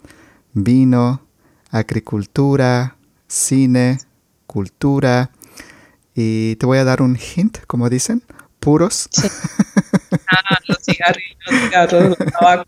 [0.53, 1.21] vino,
[1.71, 2.97] agricultura,
[3.27, 3.99] cine,
[4.47, 5.31] cultura.
[6.13, 8.23] Y te voy a dar un hint, como dicen,
[8.59, 9.09] puros.
[10.27, 12.67] Ah, los cigarrillos, los cigarros, los tabacos.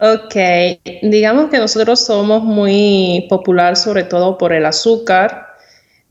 [0.00, 0.34] Ok,
[1.02, 5.54] digamos que nosotros somos muy popular sobre todo por el azúcar,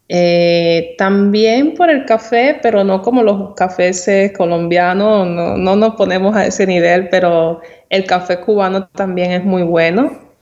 [0.07, 5.95] eh, también por el café, pero no como los cafés eh, colombianos, no, no nos
[5.95, 10.32] ponemos a ese nivel, pero el café cubano también es muy bueno.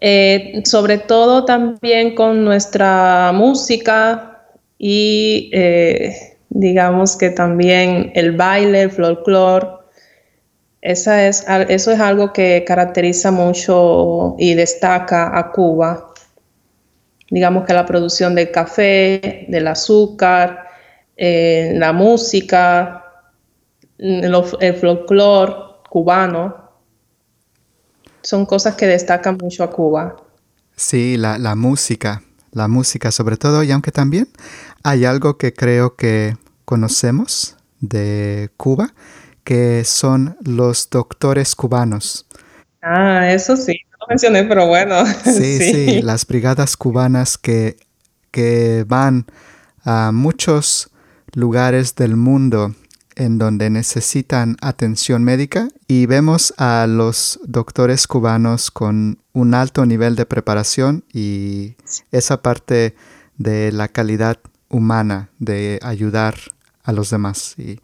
[0.00, 4.42] Eh, sobre todo también con nuestra música
[4.78, 9.68] y eh, digamos que también el baile, el folclore.
[10.82, 16.12] Esa es, eso es algo que caracteriza mucho y destaca a Cuba.
[17.30, 20.68] Digamos que la producción del café, del azúcar,
[21.16, 23.02] eh, la música,
[23.98, 25.54] el folclore
[25.88, 26.65] cubano,
[28.26, 30.16] son cosas que destacan mucho a Cuba.
[30.74, 34.28] Sí, la, la música, la música sobre todo, y aunque también
[34.82, 38.94] hay algo que creo que conocemos de Cuba,
[39.44, 42.26] que son los doctores cubanos.
[42.82, 45.04] Ah, eso sí, no lo mencioné, pero bueno.
[45.24, 47.76] Sí, sí, las brigadas cubanas que,
[48.32, 49.26] que van
[49.84, 50.90] a muchos
[51.32, 52.74] lugares del mundo
[53.16, 60.16] en donde necesitan atención médica y vemos a los doctores cubanos con un alto nivel
[60.16, 61.76] de preparación y
[62.12, 62.94] esa parte
[63.38, 64.38] de la calidad
[64.68, 66.34] humana de ayudar
[66.84, 67.54] a los demás.
[67.56, 67.80] Y,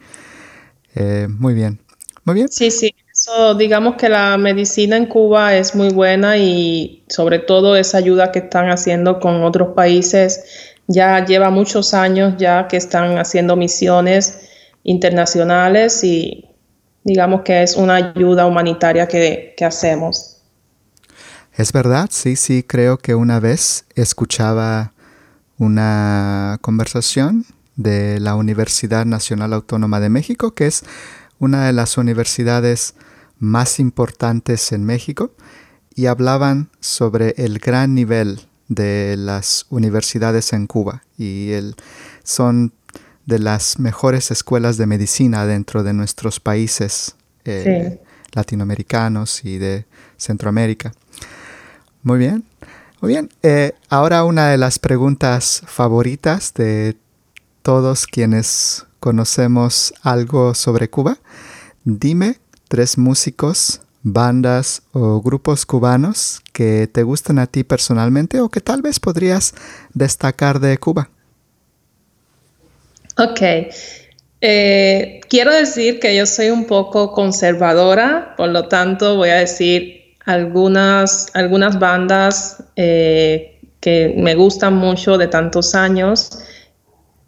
[0.95, 1.80] eh, muy bien,
[2.24, 2.49] muy bien.
[2.51, 7.74] Sí, sí, eso, digamos que la medicina en Cuba es muy buena y sobre todo
[7.74, 10.45] esa ayuda que están haciendo con otros países
[10.89, 14.49] ya lleva muchos años ya que están haciendo misiones
[14.85, 16.49] internacionales y
[17.05, 20.39] digamos que es una ayuda humanitaria que, hacemos.
[21.57, 24.93] Es verdad, sí, sí, creo que una vez escuchaba
[25.59, 27.45] una conversación
[27.76, 30.85] de la Universidad Nacional Autónoma de México, que es
[31.39, 32.95] una de las universidades
[33.39, 35.33] más importantes en México,
[35.95, 41.03] y hablaban sobre el gran nivel de las universidades en Cuba.
[41.18, 41.76] Y el,
[42.24, 42.72] son
[43.26, 48.00] de las mejores escuelas de medicina dentro de nuestros países eh,
[48.32, 50.92] latinoamericanos y de Centroamérica.
[52.02, 52.44] Muy bien,
[53.00, 53.28] muy bien.
[53.42, 56.96] Eh, ahora una de las preguntas favoritas de
[57.62, 61.18] todos quienes conocemos algo sobre Cuba.
[61.84, 68.60] Dime tres músicos, bandas o grupos cubanos que te gustan a ti personalmente o que
[68.60, 69.54] tal vez podrías
[69.94, 71.10] destacar de Cuba.
[73.18, 73.40] Ok.
[74.40, 80.16] Eh, quiero decir que yo soy un poco conservadora, por lo tanto voy a decir
[80.24, 86.40] algunas, algunas bandas eh, que me gustan mucho de tantos años.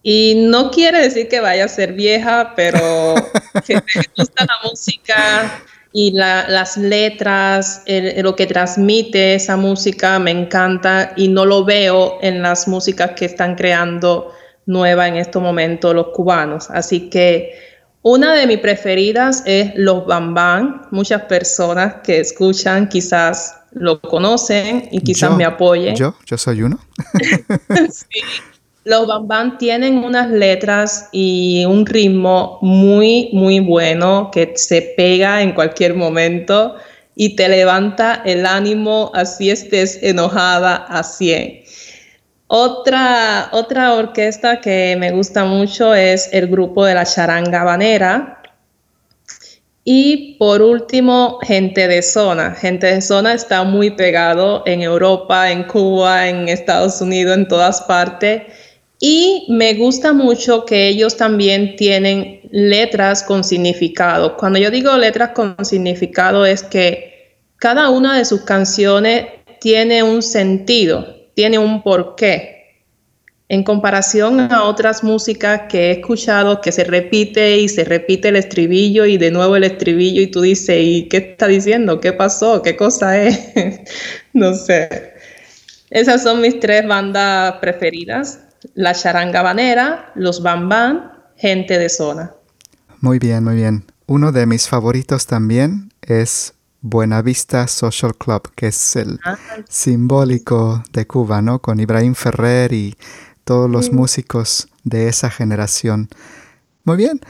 [0.03, 3.15] Y no quiere decir que vaya a ser vieja, pero
[3.65, 5.63] que me gusta la música
[5.93, 12.43] y las letras, lo que transmite esa música me encanta y no lo veo en
[12.43, 14.33] las músicas que están creando
[14.67, 16.71] nueva en estos momentos los cubanos.
[16.71, 17.53] Así que
[18.03, 20.83] una de mis preferidas es Los Bambán.
[20.91, 25.97] Muchas personas que escuchan quizás lo conocen y quizás me apoyen.
[25.97, 26.79] Yo, yo soy uno.
[27.91, 28.21] sí.
[28.85, 35.53] Los Bambán tienen unas letras y un ritmo muy, muy bueno que se pega en
[35.53, 36.77] cualquier momento
[37.17, 41.64] y te levanta el ánimo así estés enojada a 100.
[42.47, 48.43] Otra, otra orquesta que me gusta mucho es el grupo de la charanga habanera.
[49.83, 52.53] Y por último, Gente de Zona.
[52.53, 57.83] Gente de Zona está muy pegado en Europa, en Cuba, en Estados Unidos, en todas
[57.83, 58.43] partes.
[59.01, 64.37] Y me gusta mucho que ellos también tienen letras con significado.
[64.37, 69.27] Cuando yo digo letras con significado es que cada una de sus canciones
[69.61, 72.55] tiene un sentido tiene un porqué.
[73.49, 78.37] En comparación a otras músicas que he escuchado que se repite y se repite el
[78.37, 82.01] estribillo y de nuevo el estribillo y tú dices, ¿y qué está diciendo?
[82.01, 82.63] ¿Qué pasó?
[82.63, 83.53] ¿Qué cosa es?
[84.33, 85.13] no sé.
[85.91, 88.41] Esas son mis tres bandas preferidas.
[88.75, 92.33] La charanga banera, los bambán, gente de zona.
[93.01, 93.85] Muy bien, muy bien.
[94.07, 96.55] Uno de mis favoritos también es
[96.87, 101.59] Buenavista Social Club, que es el ah, simbólico de Cuba, ¿no?
[101.59, 102.95] Con Ibrahim Ferrer y
[103.45, 106.11] todos los músicos de esa generación.
[106.85, 107.21] Muy bien.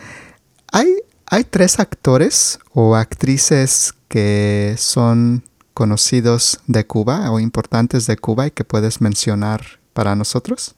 [0.73, 0.97] Hay,
[1.27, 8.51] hay tres actores o actrices que son conocidos de Cuba o importantes de Cuba y
[8.51, 10.75] que puedes mencionar para nosotros.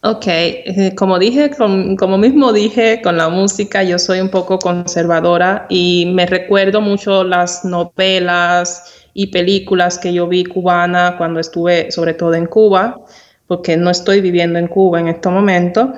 [0.00, 5.66] Ok, eh, como dije, como mismo dije con la música, yo soy un poco conservadora
[5.68, 12.14] y me recuerdo mucho las novelas y películas que yo vi cubana cuando estuve sobre
[12.14, 13.00] todo en Cuba,
[13.48, 15.92] porque no estoy viviendo en Cuba en este momento.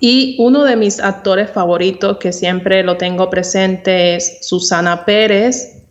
[0.00, 5.84] Y uno de mis actores favoritos que siempre lo tengo presente es Susana Pérez,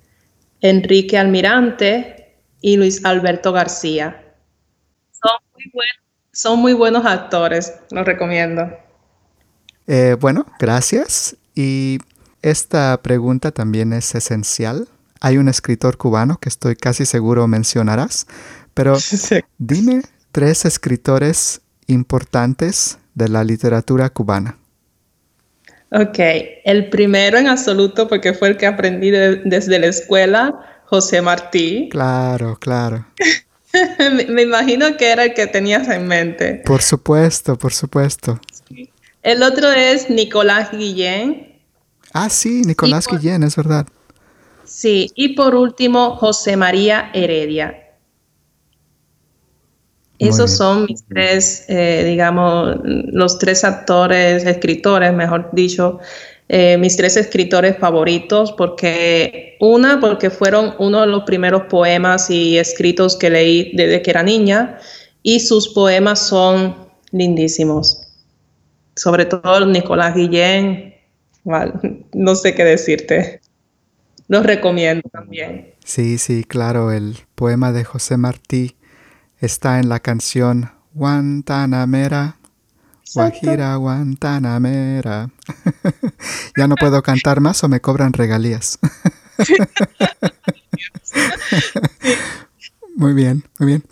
[0.59, 4.35] Enrique Almirante y Luis Alberto García.
[5.11, 6.02] Son muy, buenos
[7.05, 8.69] actores, los recomiendo.
[9.87, 11.37] Eh, bueno, gracias.
[11.55, 11.99] Y
[12.41, 14.87] esta pregunta también es esencial.
[15.21, 18.27] Hay un escritor cubano que estoy casi seguro mencionarás,
[18.73, 18.97] pero
[19.57, 24.57] dime tres escritores importantes de la literatura cubana.
[25.91, 26.17] Ok,
[26.65, 31.89] el primero en absoluto, porque fue el que aprendí desde la escuela, José Martí.
[31.91, 33.05] Claro, claro.
[34.29, 36.61] me, imagino que era el que tenías en mente.
[36.65, 38.39] Por supuesto, por supuesto.
[39.23, 41.59] El otro es Nicolás Guillén.
[42.13, 43.87] Ah, sí, Nicolás Guillén, es verdad.
[44.65, 47.79] Sí, y por último, José María Heredia.
[50.19, 55.99] Esos son mis tres, eh, digamos, los tres actores, escritores, mejor dicho,
[56.49, 62.57] eh, mis tres escritores favoritos, porque una, porque fueron uno de los primeros poemas y
[62.57, 64.79] escritos que leí desde que era niña,
[65.21, 66.75] y sus poemas son
[67.11, 68.01] lindísimos.
[68.95, 70.93] Sobre todo Nicolás Guillén,
[72.13, 73.41] no sé qué decirte.
[74.27, 75.73] Los recomiendo también.
[75.83, 78.75] Sí, sí, claro, el poema de José Martí
[79.39, 82.37] está en la canción Guantanamera.
[83.13, 85.29] Guajira Guantanamera.
[86.57, 88.79] ya no puedo cantar más o me cobran regalías.
[92.95, 93.83] muy bien, muy bien.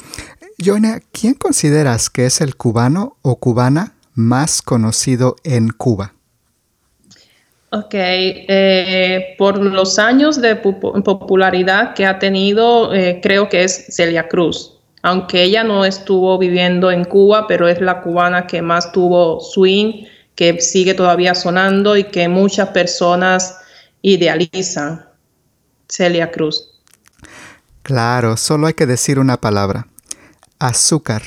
[0.64, 6.14] Joana, ¿quién consideras que es el cubano o cubana más conocido en Cuba?
[7.72, 14.28] Ok, eh, por los años de popularidad que ha tenido, eh, creo que es Celia
[14.28, 19.40] Cruz aunque ella no estuvo viviendo en Cuba, pero es la cubana que más tuvo
[19.40, 23.58] swing, que sigue todavía sonando y que muchas personas
[24.02, 25.06] idealizan.
[25.88, 26.70] Celia Cruz.
[27.84, 29.88] Claro, solo hay que decir una palabra.
[30.60, 31.24] Azúcar.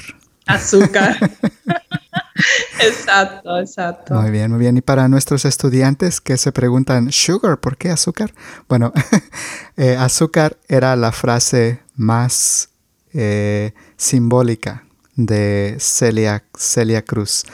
[0.47, 1.19] Azúcar.
[2.81, 4.15] exacto, exacto.
[4.15, 4.77] Muy bien, muy bien.
[4.77, 8.33] Y para nuestros estudiantes que se preguntan, sugar, ¿por qué azúcar?
[8.69, 8.93] Bueno,
[9.77, 12.71] eh, azúcar era la frase más
[13.15, 14.85] eh, simbólica
[15.17, 17.45] de Celia, Celia Cruz,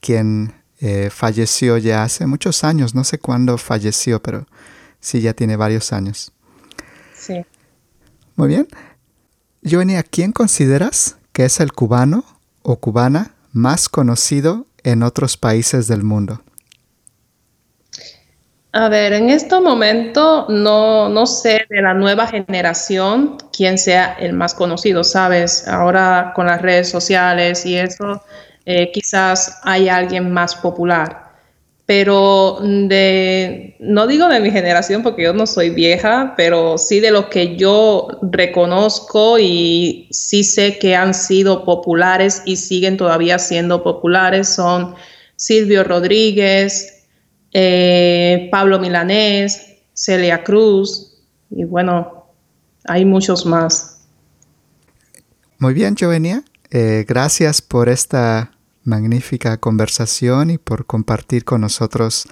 [0.00, 4.46] quien eh, falleció ya hace muchos años, no sé cuándo falleció, pero
[5.00, 6.32] sí ya tiene varios años.
[7.16, 7.44] Sí.
[8.34, 8.68] Muy bien.
[9.64, 12.24] Joanie, ¿a quién consideras que es el cubano
[12.62, 16.42] o cubana más conocido en otros países del mundo?
[18.78, 24.34] A ver, en este momento no, no sé de la nueva generación quién sea el
[24.34, 25.66] más conocido, ¿sabes?
[25.66, 28.22] Ahora con las redes sociales y eso,
[28.66, 31.32] eh, quizás hay alguien más popular.
[31.86, 37.12] Pero de, no digo de mi generación porque yo no soy vieja, pero sí de
[37.12, 43.82] los que yo reconozco y sí sé que han sido populares y siguen todavía siendo
[43.82, 44.96] populares son
[45.36, 46.95] Silvio Rodríguez,
[47.58, 51.14] eh, Pablo Milanés, Celia Cruz
[51.48, 52.26] y bueno,
[52.84, 54.02] hay muchos más.
[55.58, 56.42] Muy bien, Jovenia.
[56.70, 58.52] Eh, gracias por esta
[58.84, 62.26] magnífica conversación y por compartir con nosotros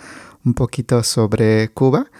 [0.44, 2.10] un poquito sobre Cuba.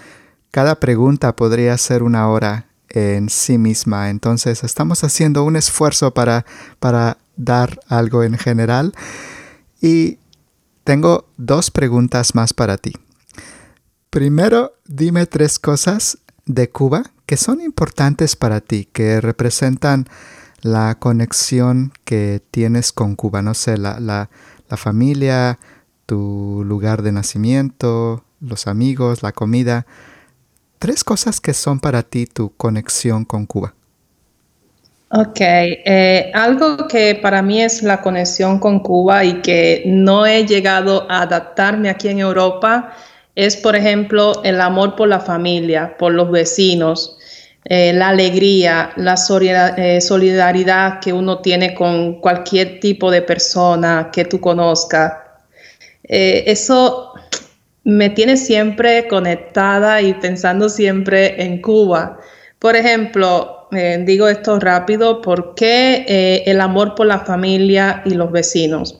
[0.50, 6.46] Cada pregunta podría ser una hora en sí misma, entonces estamos haciendo un esfuerzo para,
[6.78, 8.94] para dar algo en general.
[9.82, 10.20] Y
[10.84, 12.92] tengo dos preguntas más para ti.
[14.10, 20.06] Primero, dime tres cosas de Cuba que son importantes para ti, que representan
[20.60, 23.42] la conexión que tienes con Cuba.
[23.42, 24.28] No sé, la, la,
[24.76, 25.58] familia,
[26.06, 29.86] tu lugar de nacimiento, los amigos, la comida.
[30.78, 33.74] Tres cosas que son para ti tu conexión con Cuba.
[35.10, 40.44] Ok, eh, algo que para mí es la conexión con Cuba y que no he
[40.46, 42.94] llegado a adaptarme aquí en Europa
[43.34, 47.18] es, por ejemplo, el amor por la familia, por los vecinos,
[47.64, 49.14] eh, la alegría, la
[49.76, 55.12] eh, solidaridad que uno tiene con cualquier tipo de persona que tú conozcas.
[56.02, 57.12] eso
[57.84, 62.18] me tiene siempre conectada y pensando siempre en Cuba.
[62.58, 68.10] Por ejemplo, eh, digo esto rápido, ¿por qué eh, el amor por la familia y
[68.10, 68.96] los vecinos?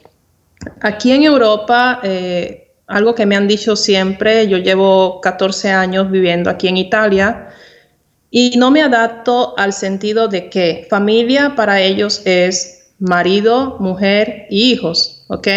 [0.80, 6.50] Aquí en Europa, eh, algo que me han dicho siempre, yo llevo 14 años viviendo
[6.50, 7.48] aquí en Italia
[8.30, 14.72] y no me adapto al sentido de que familia para ellos es marido, mujer y
[14.72, 15.48] hijos, ¿ok?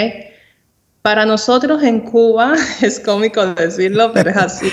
[1.01, 4.71] Para nosotros en Cuba, es cómico decirlo, pero es así.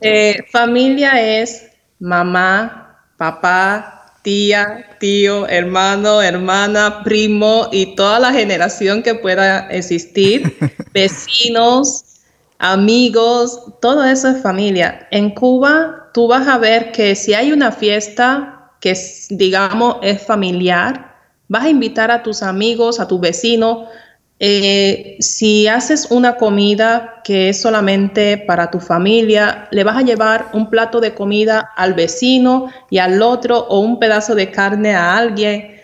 [0.52, 2.87] familia es mamá,
[3.18, 10.56] papá, tía, tío, hermano, hermana, primo y toda la generación que pueda existir,
[10.94, 12.04] vecinos,
[12.58, 15.06] amigos, todo eso es familia.
[15.10, 18.96] En Cuba tú vas a ver que si hay una fiesta que
[19.30, 21.16] digamos es familiar,
[21.48, 23.88] vas a invitar a tus amigos, a tus vecinos,
[24.40, 30.50] eh, si haces una comida que es solamente para tu familia, le vas a llevar
[30.52, 35.16] un plato de comida al vecino y al otro o un pedazo de carne a
[35.16, 35.80] alguien.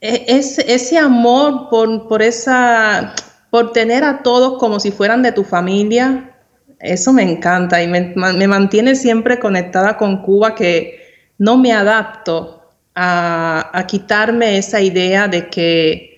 [0.00, 3.14] E, es, ese amor por, por, esa,
[3.50, 6.34] por tener a todos como si fueran de tu familia,
[6.78, 11.00] eso me encanta y me, me mantiene siempre conectada con Cuba que
[11.38, 12.62] no me adapto
[12.94, 16.15] a, a quitarme esa idea de que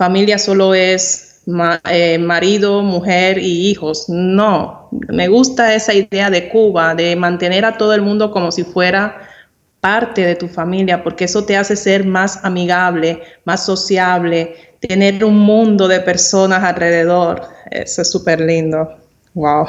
[0.00, 1.42] familia solo es
[1.90, 4.06] eh, marido, mujer y hijos.
[4.08, 8.64] No, me gusta esa idea de Cuba, de mantener a todo el mundo como si
[8.64, 9.28] fuera
[9.78, 15.38] parte de tu familia, porque eso te hace ser más amigable, más sociable, tener un
[15.38, 17.42] mundo de personas alrededor.
[17.70, 18.96] Eso es súper lindo.
[19.34, 19.66] Wow.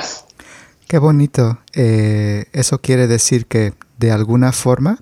[0.88, 1.60] Qué bonito.
[1.74, 5.00] Eh, eso quiere decir que de alguna forma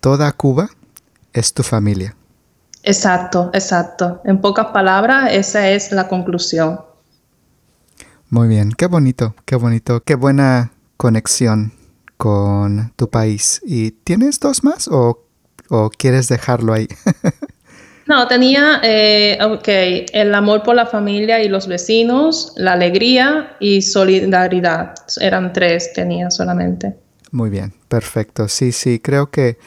[0.00, 0.70] toda Cuba
[1.34, 2.16] es tu familia.
[2.82, 4.20] Exacto, exacto.
[4.24, 6.80] En pocas palabras, esa es la conclusión.
[8.28, 11.72] Muy bien, qué bonito, qué bonito, qué buena conexión
[12.16, 13.60] con tu país.
[13.64, 15.26] ¿Y tienes dos más o,
[15.98, 16.88] quieres dejarlo ahí?
[18.06, 19.68] no, tenía, eh, ok,
[20.12, 24.94] el amor por la familia y los vecinos, la alegría y solidaridad.
[25.20, 26.96] Eran tres, tenía solamente.
[27.32, 28.48] Muy bien, perfecto.
[28.48, 29.58] Sí, sí, creo que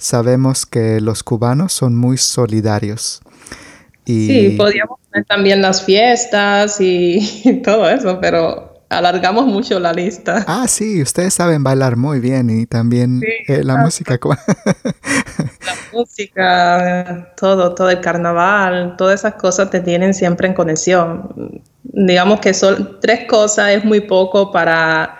[0.00, 3.20] sabemos que los cubanos son muy solidarios.
[4.04, 4.26] Y...
[4.26, 10.44] Sí, podíamos tener también las fiestas y, todo eso, pero alargamos mucho la lista.
[10.48, 14.18] Ah, sí, ustedes saben bailar muy bien y también eh, la música.
[14.24, 21.62] la música, todo, todo el carnaval, todas esas cosas te tienen siempre en conexión.
[21.82, 25.18] Digamos que son tres cosas, es muy poco para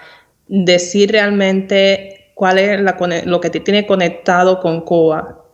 [0.48, 5.44] decir realmente cuál es lo que te tiene conectado con Cuba.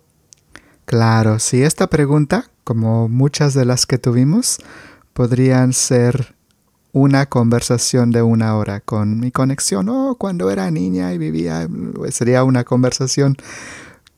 [0.84, 4.58] Claro, sí, esta pregunta, como muchas de las que tuvimos,
[5.12, 6.36] podrían ser
[6.92, 9.88] una conversación de una hora con mi conexión.
[9.88, 13.34] Oh, cuando era niña y vivía, pues, sería una conversación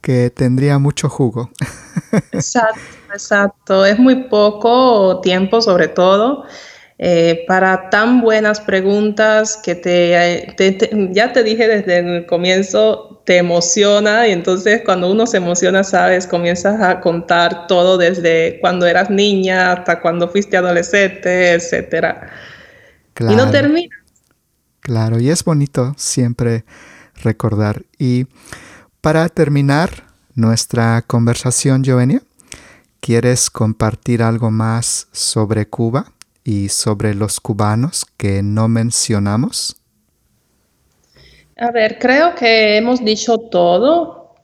[0.02, 1.48] que tendría mucho jugo.
[2.32, 2.80] Exacto,
[3.14, 3.86] exacto.
[3.86, 6.44] Es muy poco tiempo sobre todo.
[7.00, 10.52] Eh, para tan buenas preguntas que te,
[11.12, 16.26] ya te dije desde el comienzo, te emociona y entonces cuando uno se emociona, sabes,
[16.26, 22.32] comienzas a contar todo desde cuando eras niña hasta cuando fuiste adolescente, etcétera.
[23.20, 23.94] y no termina.
[24.80, 26.64] Claro, y es bonito siempre
[27.22, 27.82] recordar.
[27.96, 28.26] Y
[29.00, 32.22] para terminar nuestra conversación, Joenia,
[33.00, 36.12] ¿quieres compartir algo más sobre Cuba?
[36.48, 39.76] Y sobre los cubanos que no mencionamos?
[41.58, 44.34] A ver, creo que hemos dicho todo,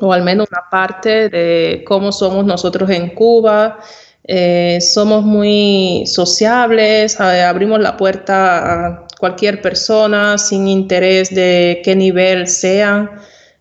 [0.00, 3.80] o al menos una parte de cómo somos nosotros en Cuba.
[4.22, 12.46] Eh, somos muy sociables, abrimos la puerta a cualquier persona sin interés de qué nivel
[12.46, 13.10] sean.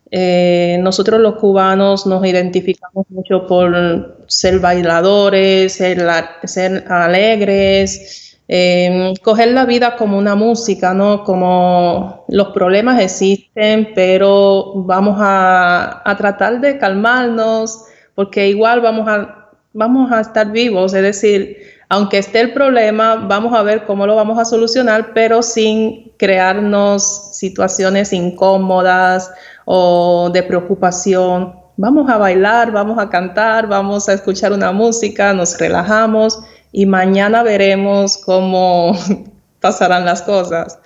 [0.09, 9.65] Eh, nosotros los cubanos nos identificamos mucho por ser bailadores, ser, alegres, em, coger la
[9.65, 11.23] vida como una música, ¿no?
[11.23, 17.83] Como los problemas existen, pero vamos a, tratar de calmarnos,
[18.15, 21.57] porque igual vamos a, vamos a estar vivos, es decir,
[21.89, 27.35] aunque esté el problema, vamos a ver cómo lo vamos a solucionar, pero sin crearnos
[27.37, 29.31] situaciones incómodas
[29.69, 31.53] o de preocupación.
[31.75, 36.39] Vamos a bailar, vamos a cantar, vamos a escuchar una música, nos relajamos
[36.71, 38.97] y mañana veremos cómo
[39.59, 40.79] pasarán las cosas.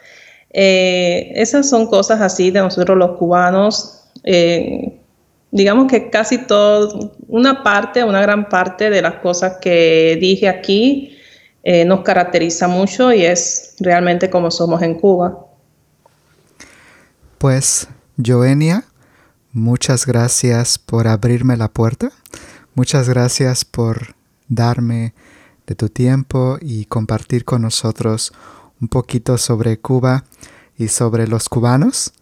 [0.49, 4.01] Eh, esas son cosas así de nosotros los cubanos.
[4.23, 4.99] Eh,
[5.51, 11.19] digamos que casi todo, una parte, una gran parte de las cosas que dije aquí
[11.63, 15.45] eh, nos caracteriza mucho y es realmente como somos en Cuba.
[17.37, 18.83] Pues Joenia,
[19.53, 22.11] muchas gracias por abrirme la puerta.
[22.75, 24.15] Muchas gracias por
[24.47, 25.13] darme
[25.65, 28.33] de tu tiempo y compartir con nosotros
[28.81, 30.25] un poquito sobre Cuba
[30.77, 32.13] y sobre los cubanos.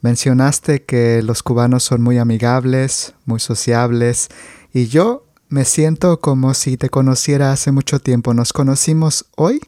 [0.00, 4.28] Mencionaste que los cubanos son muy amigables, muy sociables
[4.72, 8.32] y yo me siento como si te conociera hace mucho tiempo.
[8.32, 9.60] Nos conocimos hoy.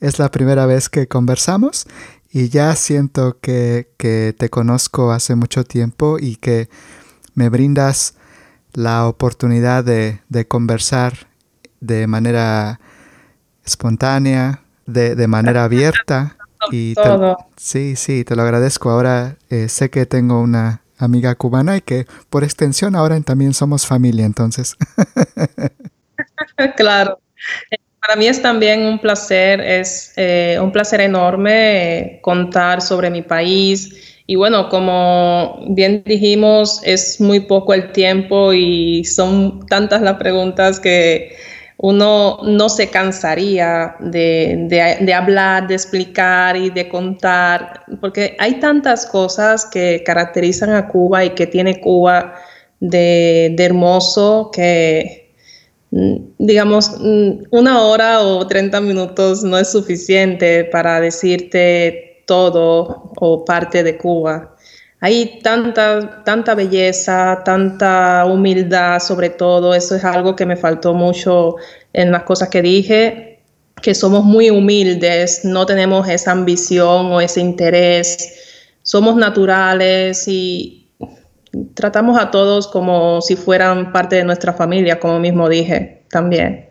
[0.00, 1.86] Es la primera vez que conversamos
[2.34, 3.86] y ya siento que,
[4.36, 6.68] te conozco hace mucho tiempo y que
[7.34, 8.16] me brindas
[8.72, 10.18] la oportunidad de,
[10.48, 11.28] conversar
[11.78, 12.80] de manera
[13.64, 16.36] espontánea, de, manera abierta.
[16.72, 16.94] Y
[17.56, 18.90] sí, sí, te lo agradezco.
[18.90, 23.86] Ahora eh, sé que tengo una amiga cubana y que por extensión ahora también somos
[23.86, 24.76] familia, entonces.
[26.76, 27.20] claro.
[28.06, 33.22] Para mí es también un placer, es eh, un placer enorme eh, contar sobre mi
[33.22, 34.20] país.
[34.26, 40.80] Y bueno, como bien dijimos, es muy poco el tiempo y son tantas las preguntas
[40.80, 41.34] que
[41.78, 49.66] uno no se cansaría de, hablar, de explicar y de contar, porque hay tantas cosas
[49.66, 52.34] que caracterizan a Cuba y que tiene Cuba
[52.80, 55.23] de, hermoso que,
[56.38, 63.82] digamos, mm, una hora o 30 minutos no es suficiente para decirte todo o parte
[63.84, 64.56] de Cuba.
[65.00, 71.56] Hay tanta, tanta belleza, tanta humildad sobre todo, eso es algo que me faltó mucho
[71.92, 73.40] en las cosas que dije,
[73.82, 80.83] que somos muy humildes, no tenemos esa ambición o ese interés, somos naturales y
[81.74, 86.70] tratamos a todos como si fueran parte de nuestra familia, como mismo dije también.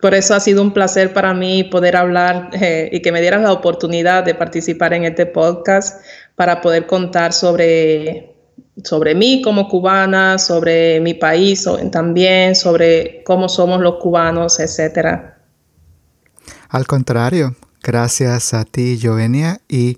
[0.00, 3.40] Por eso ha sido un placer para mí poder hablar eh, y que me dieras
[3.40, 6.04] la oportunidad de participar en este podcast
[6.36, 8.36] para poder contar sobre,
[8.82, 15.22] sobre mí como cubana, sobre mi país también, sobre cómo somos los cubanos, etc.
[16.68, 19.62] Al contrario, gracias a ti, Jovenia.
[19.68, 19.96] Y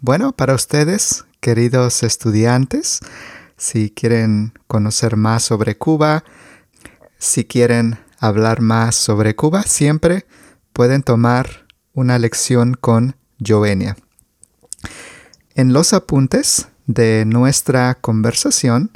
[0.00, 3.00] bueno, para ustedes, queridos estudiantes,
[3.56, 6.24] si quieren conocer más sobre Cuba,
[7.18, 10.26] si quieren hablar más sobre Cuba, siempre
[10.72, 13.96] pueden tomar una lección con Jovenia.
[15.54, 18.92] En los apuntes de nuestra conversación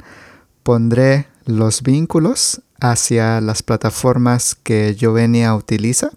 [0.63, 6.11] pondré los vínculos hacia las plataformas que Jovenia utiliza,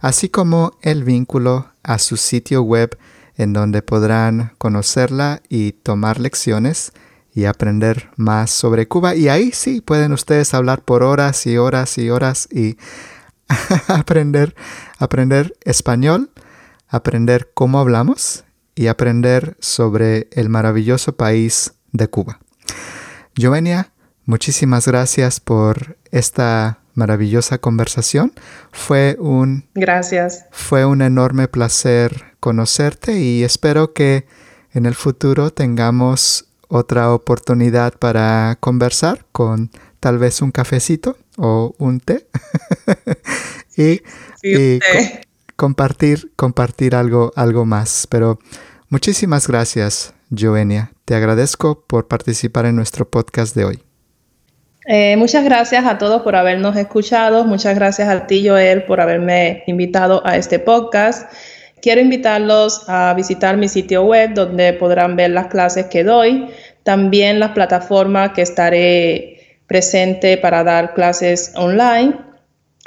[0.00, 2.98] así como el vínculo a su sitio web
[3.42, 6.92] en donde podrán conocerla y tomar lecciones
[7.34, 9.14] y aprender más sobre Cuba.
[9.14, 12.76] Y ahí sí pueden ustedes hablar por horas y horas y horas y
[13.88, 14.54] aprender,
[14.98, 16.30] aprender español,
[16.88, 22.38] aprender cómo hablamos y aprender sobre el maravilloso país de Cuba.
[23.38, 23.92] Jovenia,
[24.24, 28.32] muchísimas gracias por esta maravillosa conversación.
[28.70, 30.44] Fue un Gracias.
[30.50, 34.26] Fue un enorme placer conocerte y espero que
[34.74, 39.70] en el futuro tengamos otra oportunidad para conversar con
[40.00, 42.26] tal vez un cafecito o un té
[43.76, 44.00] y,
[45.54, 48.08] compartir, compartir algo, algo más.
[48.10, 48.40] Pero
[48.88, 50.90] muchísimas gracias, Joenia.
[51.04, 53.82] Te agradezco por participar en nuestro podcast de hoy.
[54.88, 57.44] Eh, muchas gracias a todos por habernos escuchado.
[57.44, 61.30] Muchas gracias a ti, Joel, por haberme invitado a este podcast.
[61.82, 66.48] Quiero invitarlos a visitar mi sitio web donde podrán ver las clases que doy,
[66.84, 72.14] también las plataformas que estaré presente para dar clases online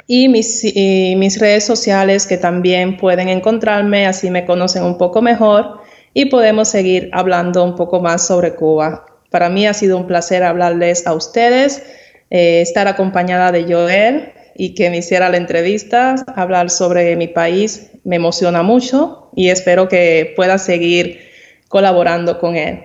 [0.06, 5.80] y mis, redes sociales que también pueden encontrarme, así me conocen un poco mejor
[6.14, 9.04] y podemos seguir hablando un poco más sobre Cuba.
[9.30, 11.82] Para mí ha sido un placer hablarles a ustedes,
[12.30, 17.90] eh, estar acompañada de Joel y que me hiciera la entrevista, hablar sobre mi país
[18.04, 21.20] me emociona mucho y espero que pueda seguir
[21.68, 22.84] colaborando con él.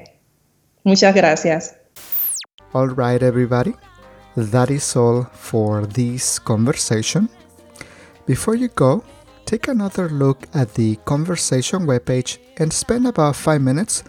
[0.84, 1.76] Muchas gracias.
[2.74, 3.74] All right, everybody.
[4.36, 7.30] That is all for this conversation.
[8.26, 9.04] Before you go,
[9.46, 14.04] take another look at the conversation webpage and spend about five minutes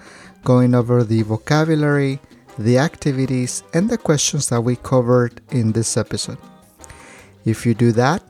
[0.45, 2.21] going over the vocabulary,
[2.59, 6.39] the activities, and the questions that we covered in this episode.
[7.45, 8.23] If you do that,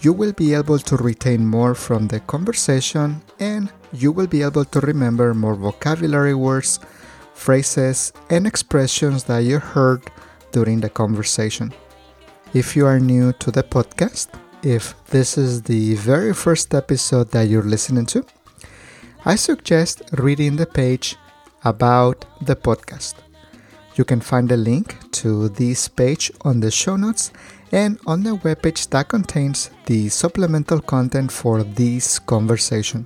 [0.00, 4.64] you will be able to retain more from the conversation and you will be able
[4.66, 6.80] to remember more vocabulary words,
[7.34, 10.02] phrases, and expressions that you heard
[10.52, 11.72] during the conversation.
[12.52, 14.28] If you are new to the podcast,
[14.62, 18.24] if this is the very first episode that you're listening to,
[19.24, 21.16] I suggest reading the page
[21.64, 23.14] about the podcast.
[23.96, 27.32] You can find a link to this page on the show notes
[27.74, 33.04] and on the webpage that contains the supplemental content for this conversation.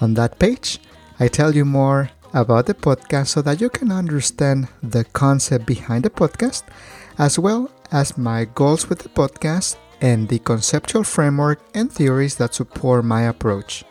[0.00, 0.78] On that page,
[1.18, 6.04] I tell you more about the podcast so that you can understand the concept behind
[6.04, 6.62] the podcast,
[7.18, 12.54] as well as my goals with the podcast and the conceptual framework and theories that
[12.54, 13.84] support my approach.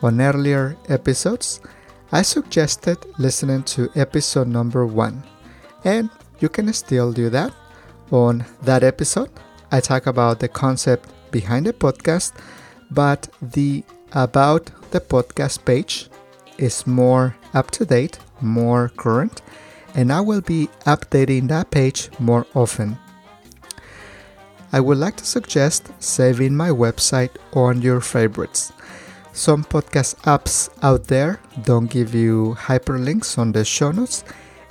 [0.00, 1.60] On earlier episodes,
[2.12, 5.22] I suggested listening to episode number one,
[5.84, 6.08] and
[6.40, 7.52] you can still do that.
[8.12, 9.30] On that episode,
[9.72, 12.32] I talk about the concept behind the podcast,
[12.90, 13.82] but the
[14.12, 16.08] about the podcast page
[16.56, 19.42] is more up to date, more current,
[19.94, 22.96] and I will be updating that page more often.
[24.72, 28.72] I would like to suggest saving my website on your favorites.
[29.32, 34.24] Some podcast apps out there don't give you hyperlinks on the show notes,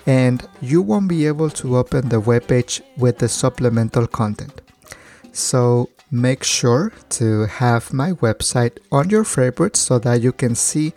[0.06, 4.62] and you won't be able to open the webpage with the supplemental content.
[5.32, 10.94] So make sure to have my website on your favorites so that you can see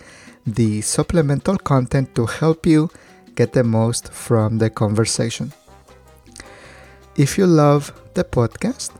[0.46, 2.90] the supplemental content to help you
[3.34, 5.52] get the most from the conversation.
[7.16, 8.92] If you love the podcast,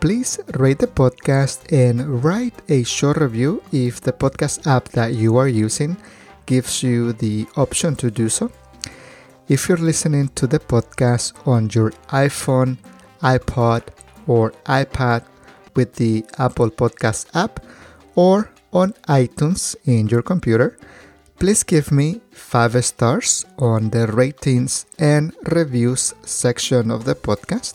[0.00, 5.36] please rate the podcast and write a short review if the podcast app that you
[5.36, 5.96] are using
[6.46, 8.50] gives you the option to do so.
[9.46, 12.78] If you're listening to the podcast on your iPhone,
[13.20, 13.82] iPod,
[14.26, 15.22] or iPad
[15.76, 17.60] with the Apple Podcast app,
[18.14, 20.78] or on iTunes in your computer,
[21.38, 27.74] please give me 5 stars on the ratings and reviews section of the podcast.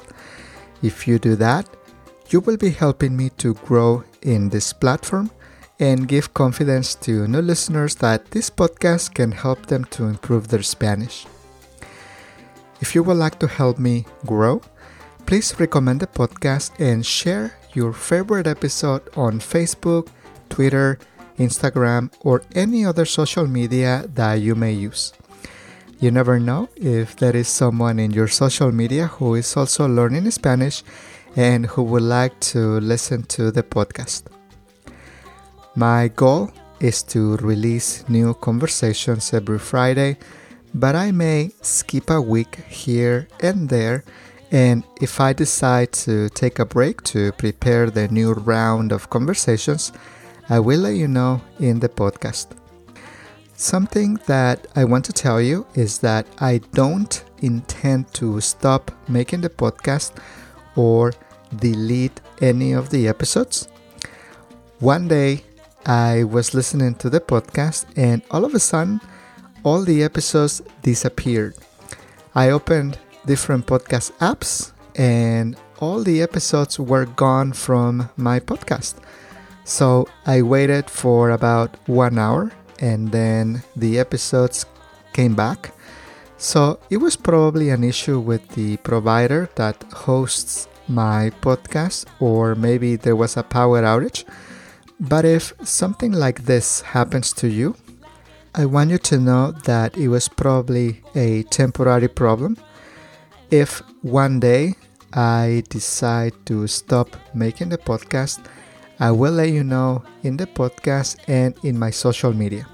[0.81, 1.69] If you do that,
[2.29, 5.29] you will be helping me to grow in this platform
[5.79, 10.63] and give confidence to new listeners that this podcast can help them to improve their
[10.63, 11.27] Spanish.
[12.81, 14.61] If you would like to help me grow,
[15.25, 20.07] please recommend the podcast and share your favorite episode on Facebook,
[20.49, 20.97] Twitter,
[21.37, 25.13] Instagram, or any other social media that you may use.
[25.99, 30.31] You never know if there is someone in your social media who is also learning
[30.31, 30.83] Spanish
[31.35, 34.23] and who would like to listen to the podcast.
[35.75, 40.17] My goal is to release new conversations every Friday,
[40.73, 44.03] but I may skip a week here and there.
[44.51, 49.91] And if I decide to take a break to prepare the new round of conversations,
[50.49, 52.47] I will let you know in the podcast.
[53.53, 59.41] Something that I want to tell you is that I don't intend to stop making
[59.41, 60.13] the podcast
[60.75, 61.13] or
[61.55, 63.67] delete any of the episodes.
[64.79, 65.43] One day
[65.85, 69.01] I was listening to the podcast and all of a sudden
[69.63, 71.55] all the episodes disappeared.
[72.35, 78.95] I opened different podcast apps and all the episodes were gone from my podcast.
[79.63, 84.65] So I waited for about one hour and then the episodes
[85.13, 85.71] came back.
[86.37, 92.95] So it was probably an issue with the provider that hosts my podcast, or maybe
[92.95, 94.23] there was a power outage.
[94.99, 97.75] But if something like this happens to you,
[98.59, 102.57] I want you to know that it was probably a temporary problem.
[103.51, 104.75] If one day
[105.13, 108.43] I decide to stop making the podcast,
[108.99, 112.67] I will let you know in the podcast and in my social media.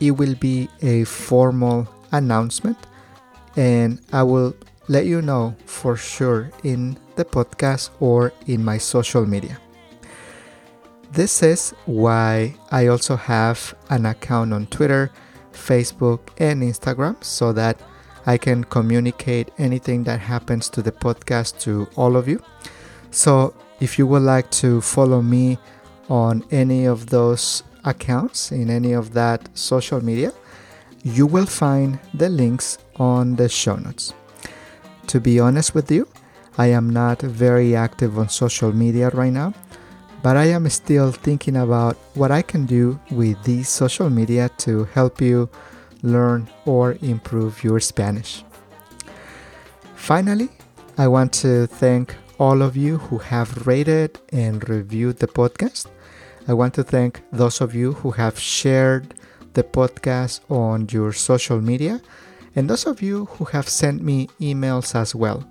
[0.00, 2.78] It will be a formal announcement
[3.54, 4.56] and I will
[4.88, 9.58] let you know for sure in the podcast or in my social media.
[11.12, 15.10] This is why I also have an account on Twitter,
[15.52, 17.78] Facebook, and Instagram so that
[18.24, 22.42] I can communicate anything that happens to the podcast to all of you.
[23.10, 25.58] So if you would like to follow me
[26.08, 30.32] on any of those accounts in any of that social media,
[31.04, 34.14] you will find the links on the show notes.
[35.08, 36.08] To be honest with you,
[36.56, 39.52] I am not very active on social media right now,
[40.22, 44.84] but I am still thinking about what I can do with these social media to
[44.84, 45.48] help you
[46.02, 48.44] learn or improve your Spanish.
[49.94, 50.48] Finally,
[50.98, 55.86] I want to thank all of you who have rated and reviewed the podcast.
[56.48, 59.14] I want to thank those of you who have shared
[59.54, 62.00] the podcast on your social media
[62.54, 65.44] and those of you who have sent me emails as well.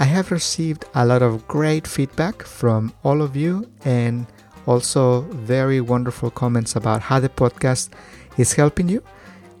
[0.00, 4.26] I have received a lot of great feedback from all of you and
[4.66, 7.90] also very wonderful comments about how the podcast
[8.36, 9.02] is helping you.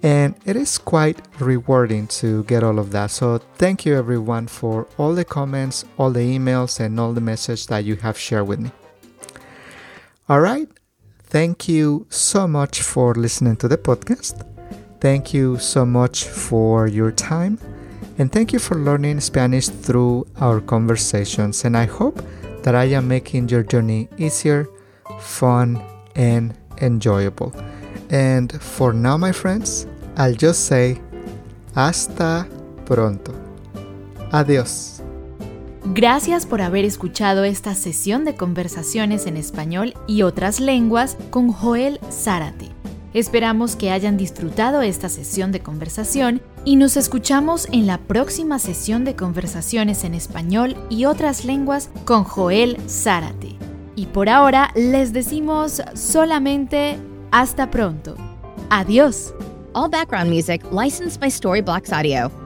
[0.02, 3.10] And it is quite rewarding to get all of that.
[3.10, 7.66] So, thank you everyone for all the comments, all the emails, and all the messages
[7.68, 8.70] that you have shared with me.
[10.28, 10.68] All right.
[11.22, 14.46] Thank you so much for listening to the podcast.
[15.00, 17.58] Thank you so much for your time.
[18.18, 21.64] And thank you for learning Spanish through our conversations.
[21.64, 22.22] And I hope
[22.62, 24.68] that I am making your journey easier,
[25.20, 25.82] fun,
[26.14, 27.52] and enjoyable.
[28.10, 29.86] And for now, my friends,
[30.16, 31.00] I'll just say
[31.74, 32.46] hasta
[32.84, 33.34] pronto.
[34.30, 35.02] Adiós.
[35.92, 42.00] Gracias por haber escuchado esta sesión de conversaciones en español y otras lenguas con Joel
[42.10, 42.73] Zárate.
[43.14, 49.04] Esperamos que hayan disfrutado esta sesión de conversación y nos escuchamos en la próxima sesión
[49.04, 53.54] de conversaciones en español y otras lenguas con Joel Zárate.
[53.94, 56.98] Y por ahora les decimos solamente
[57.30, 58.16] hasta pronto.
[58.68, 59.32] Adiós.
[59.74, 62.43] All background music licensed by Storyblocks Audio.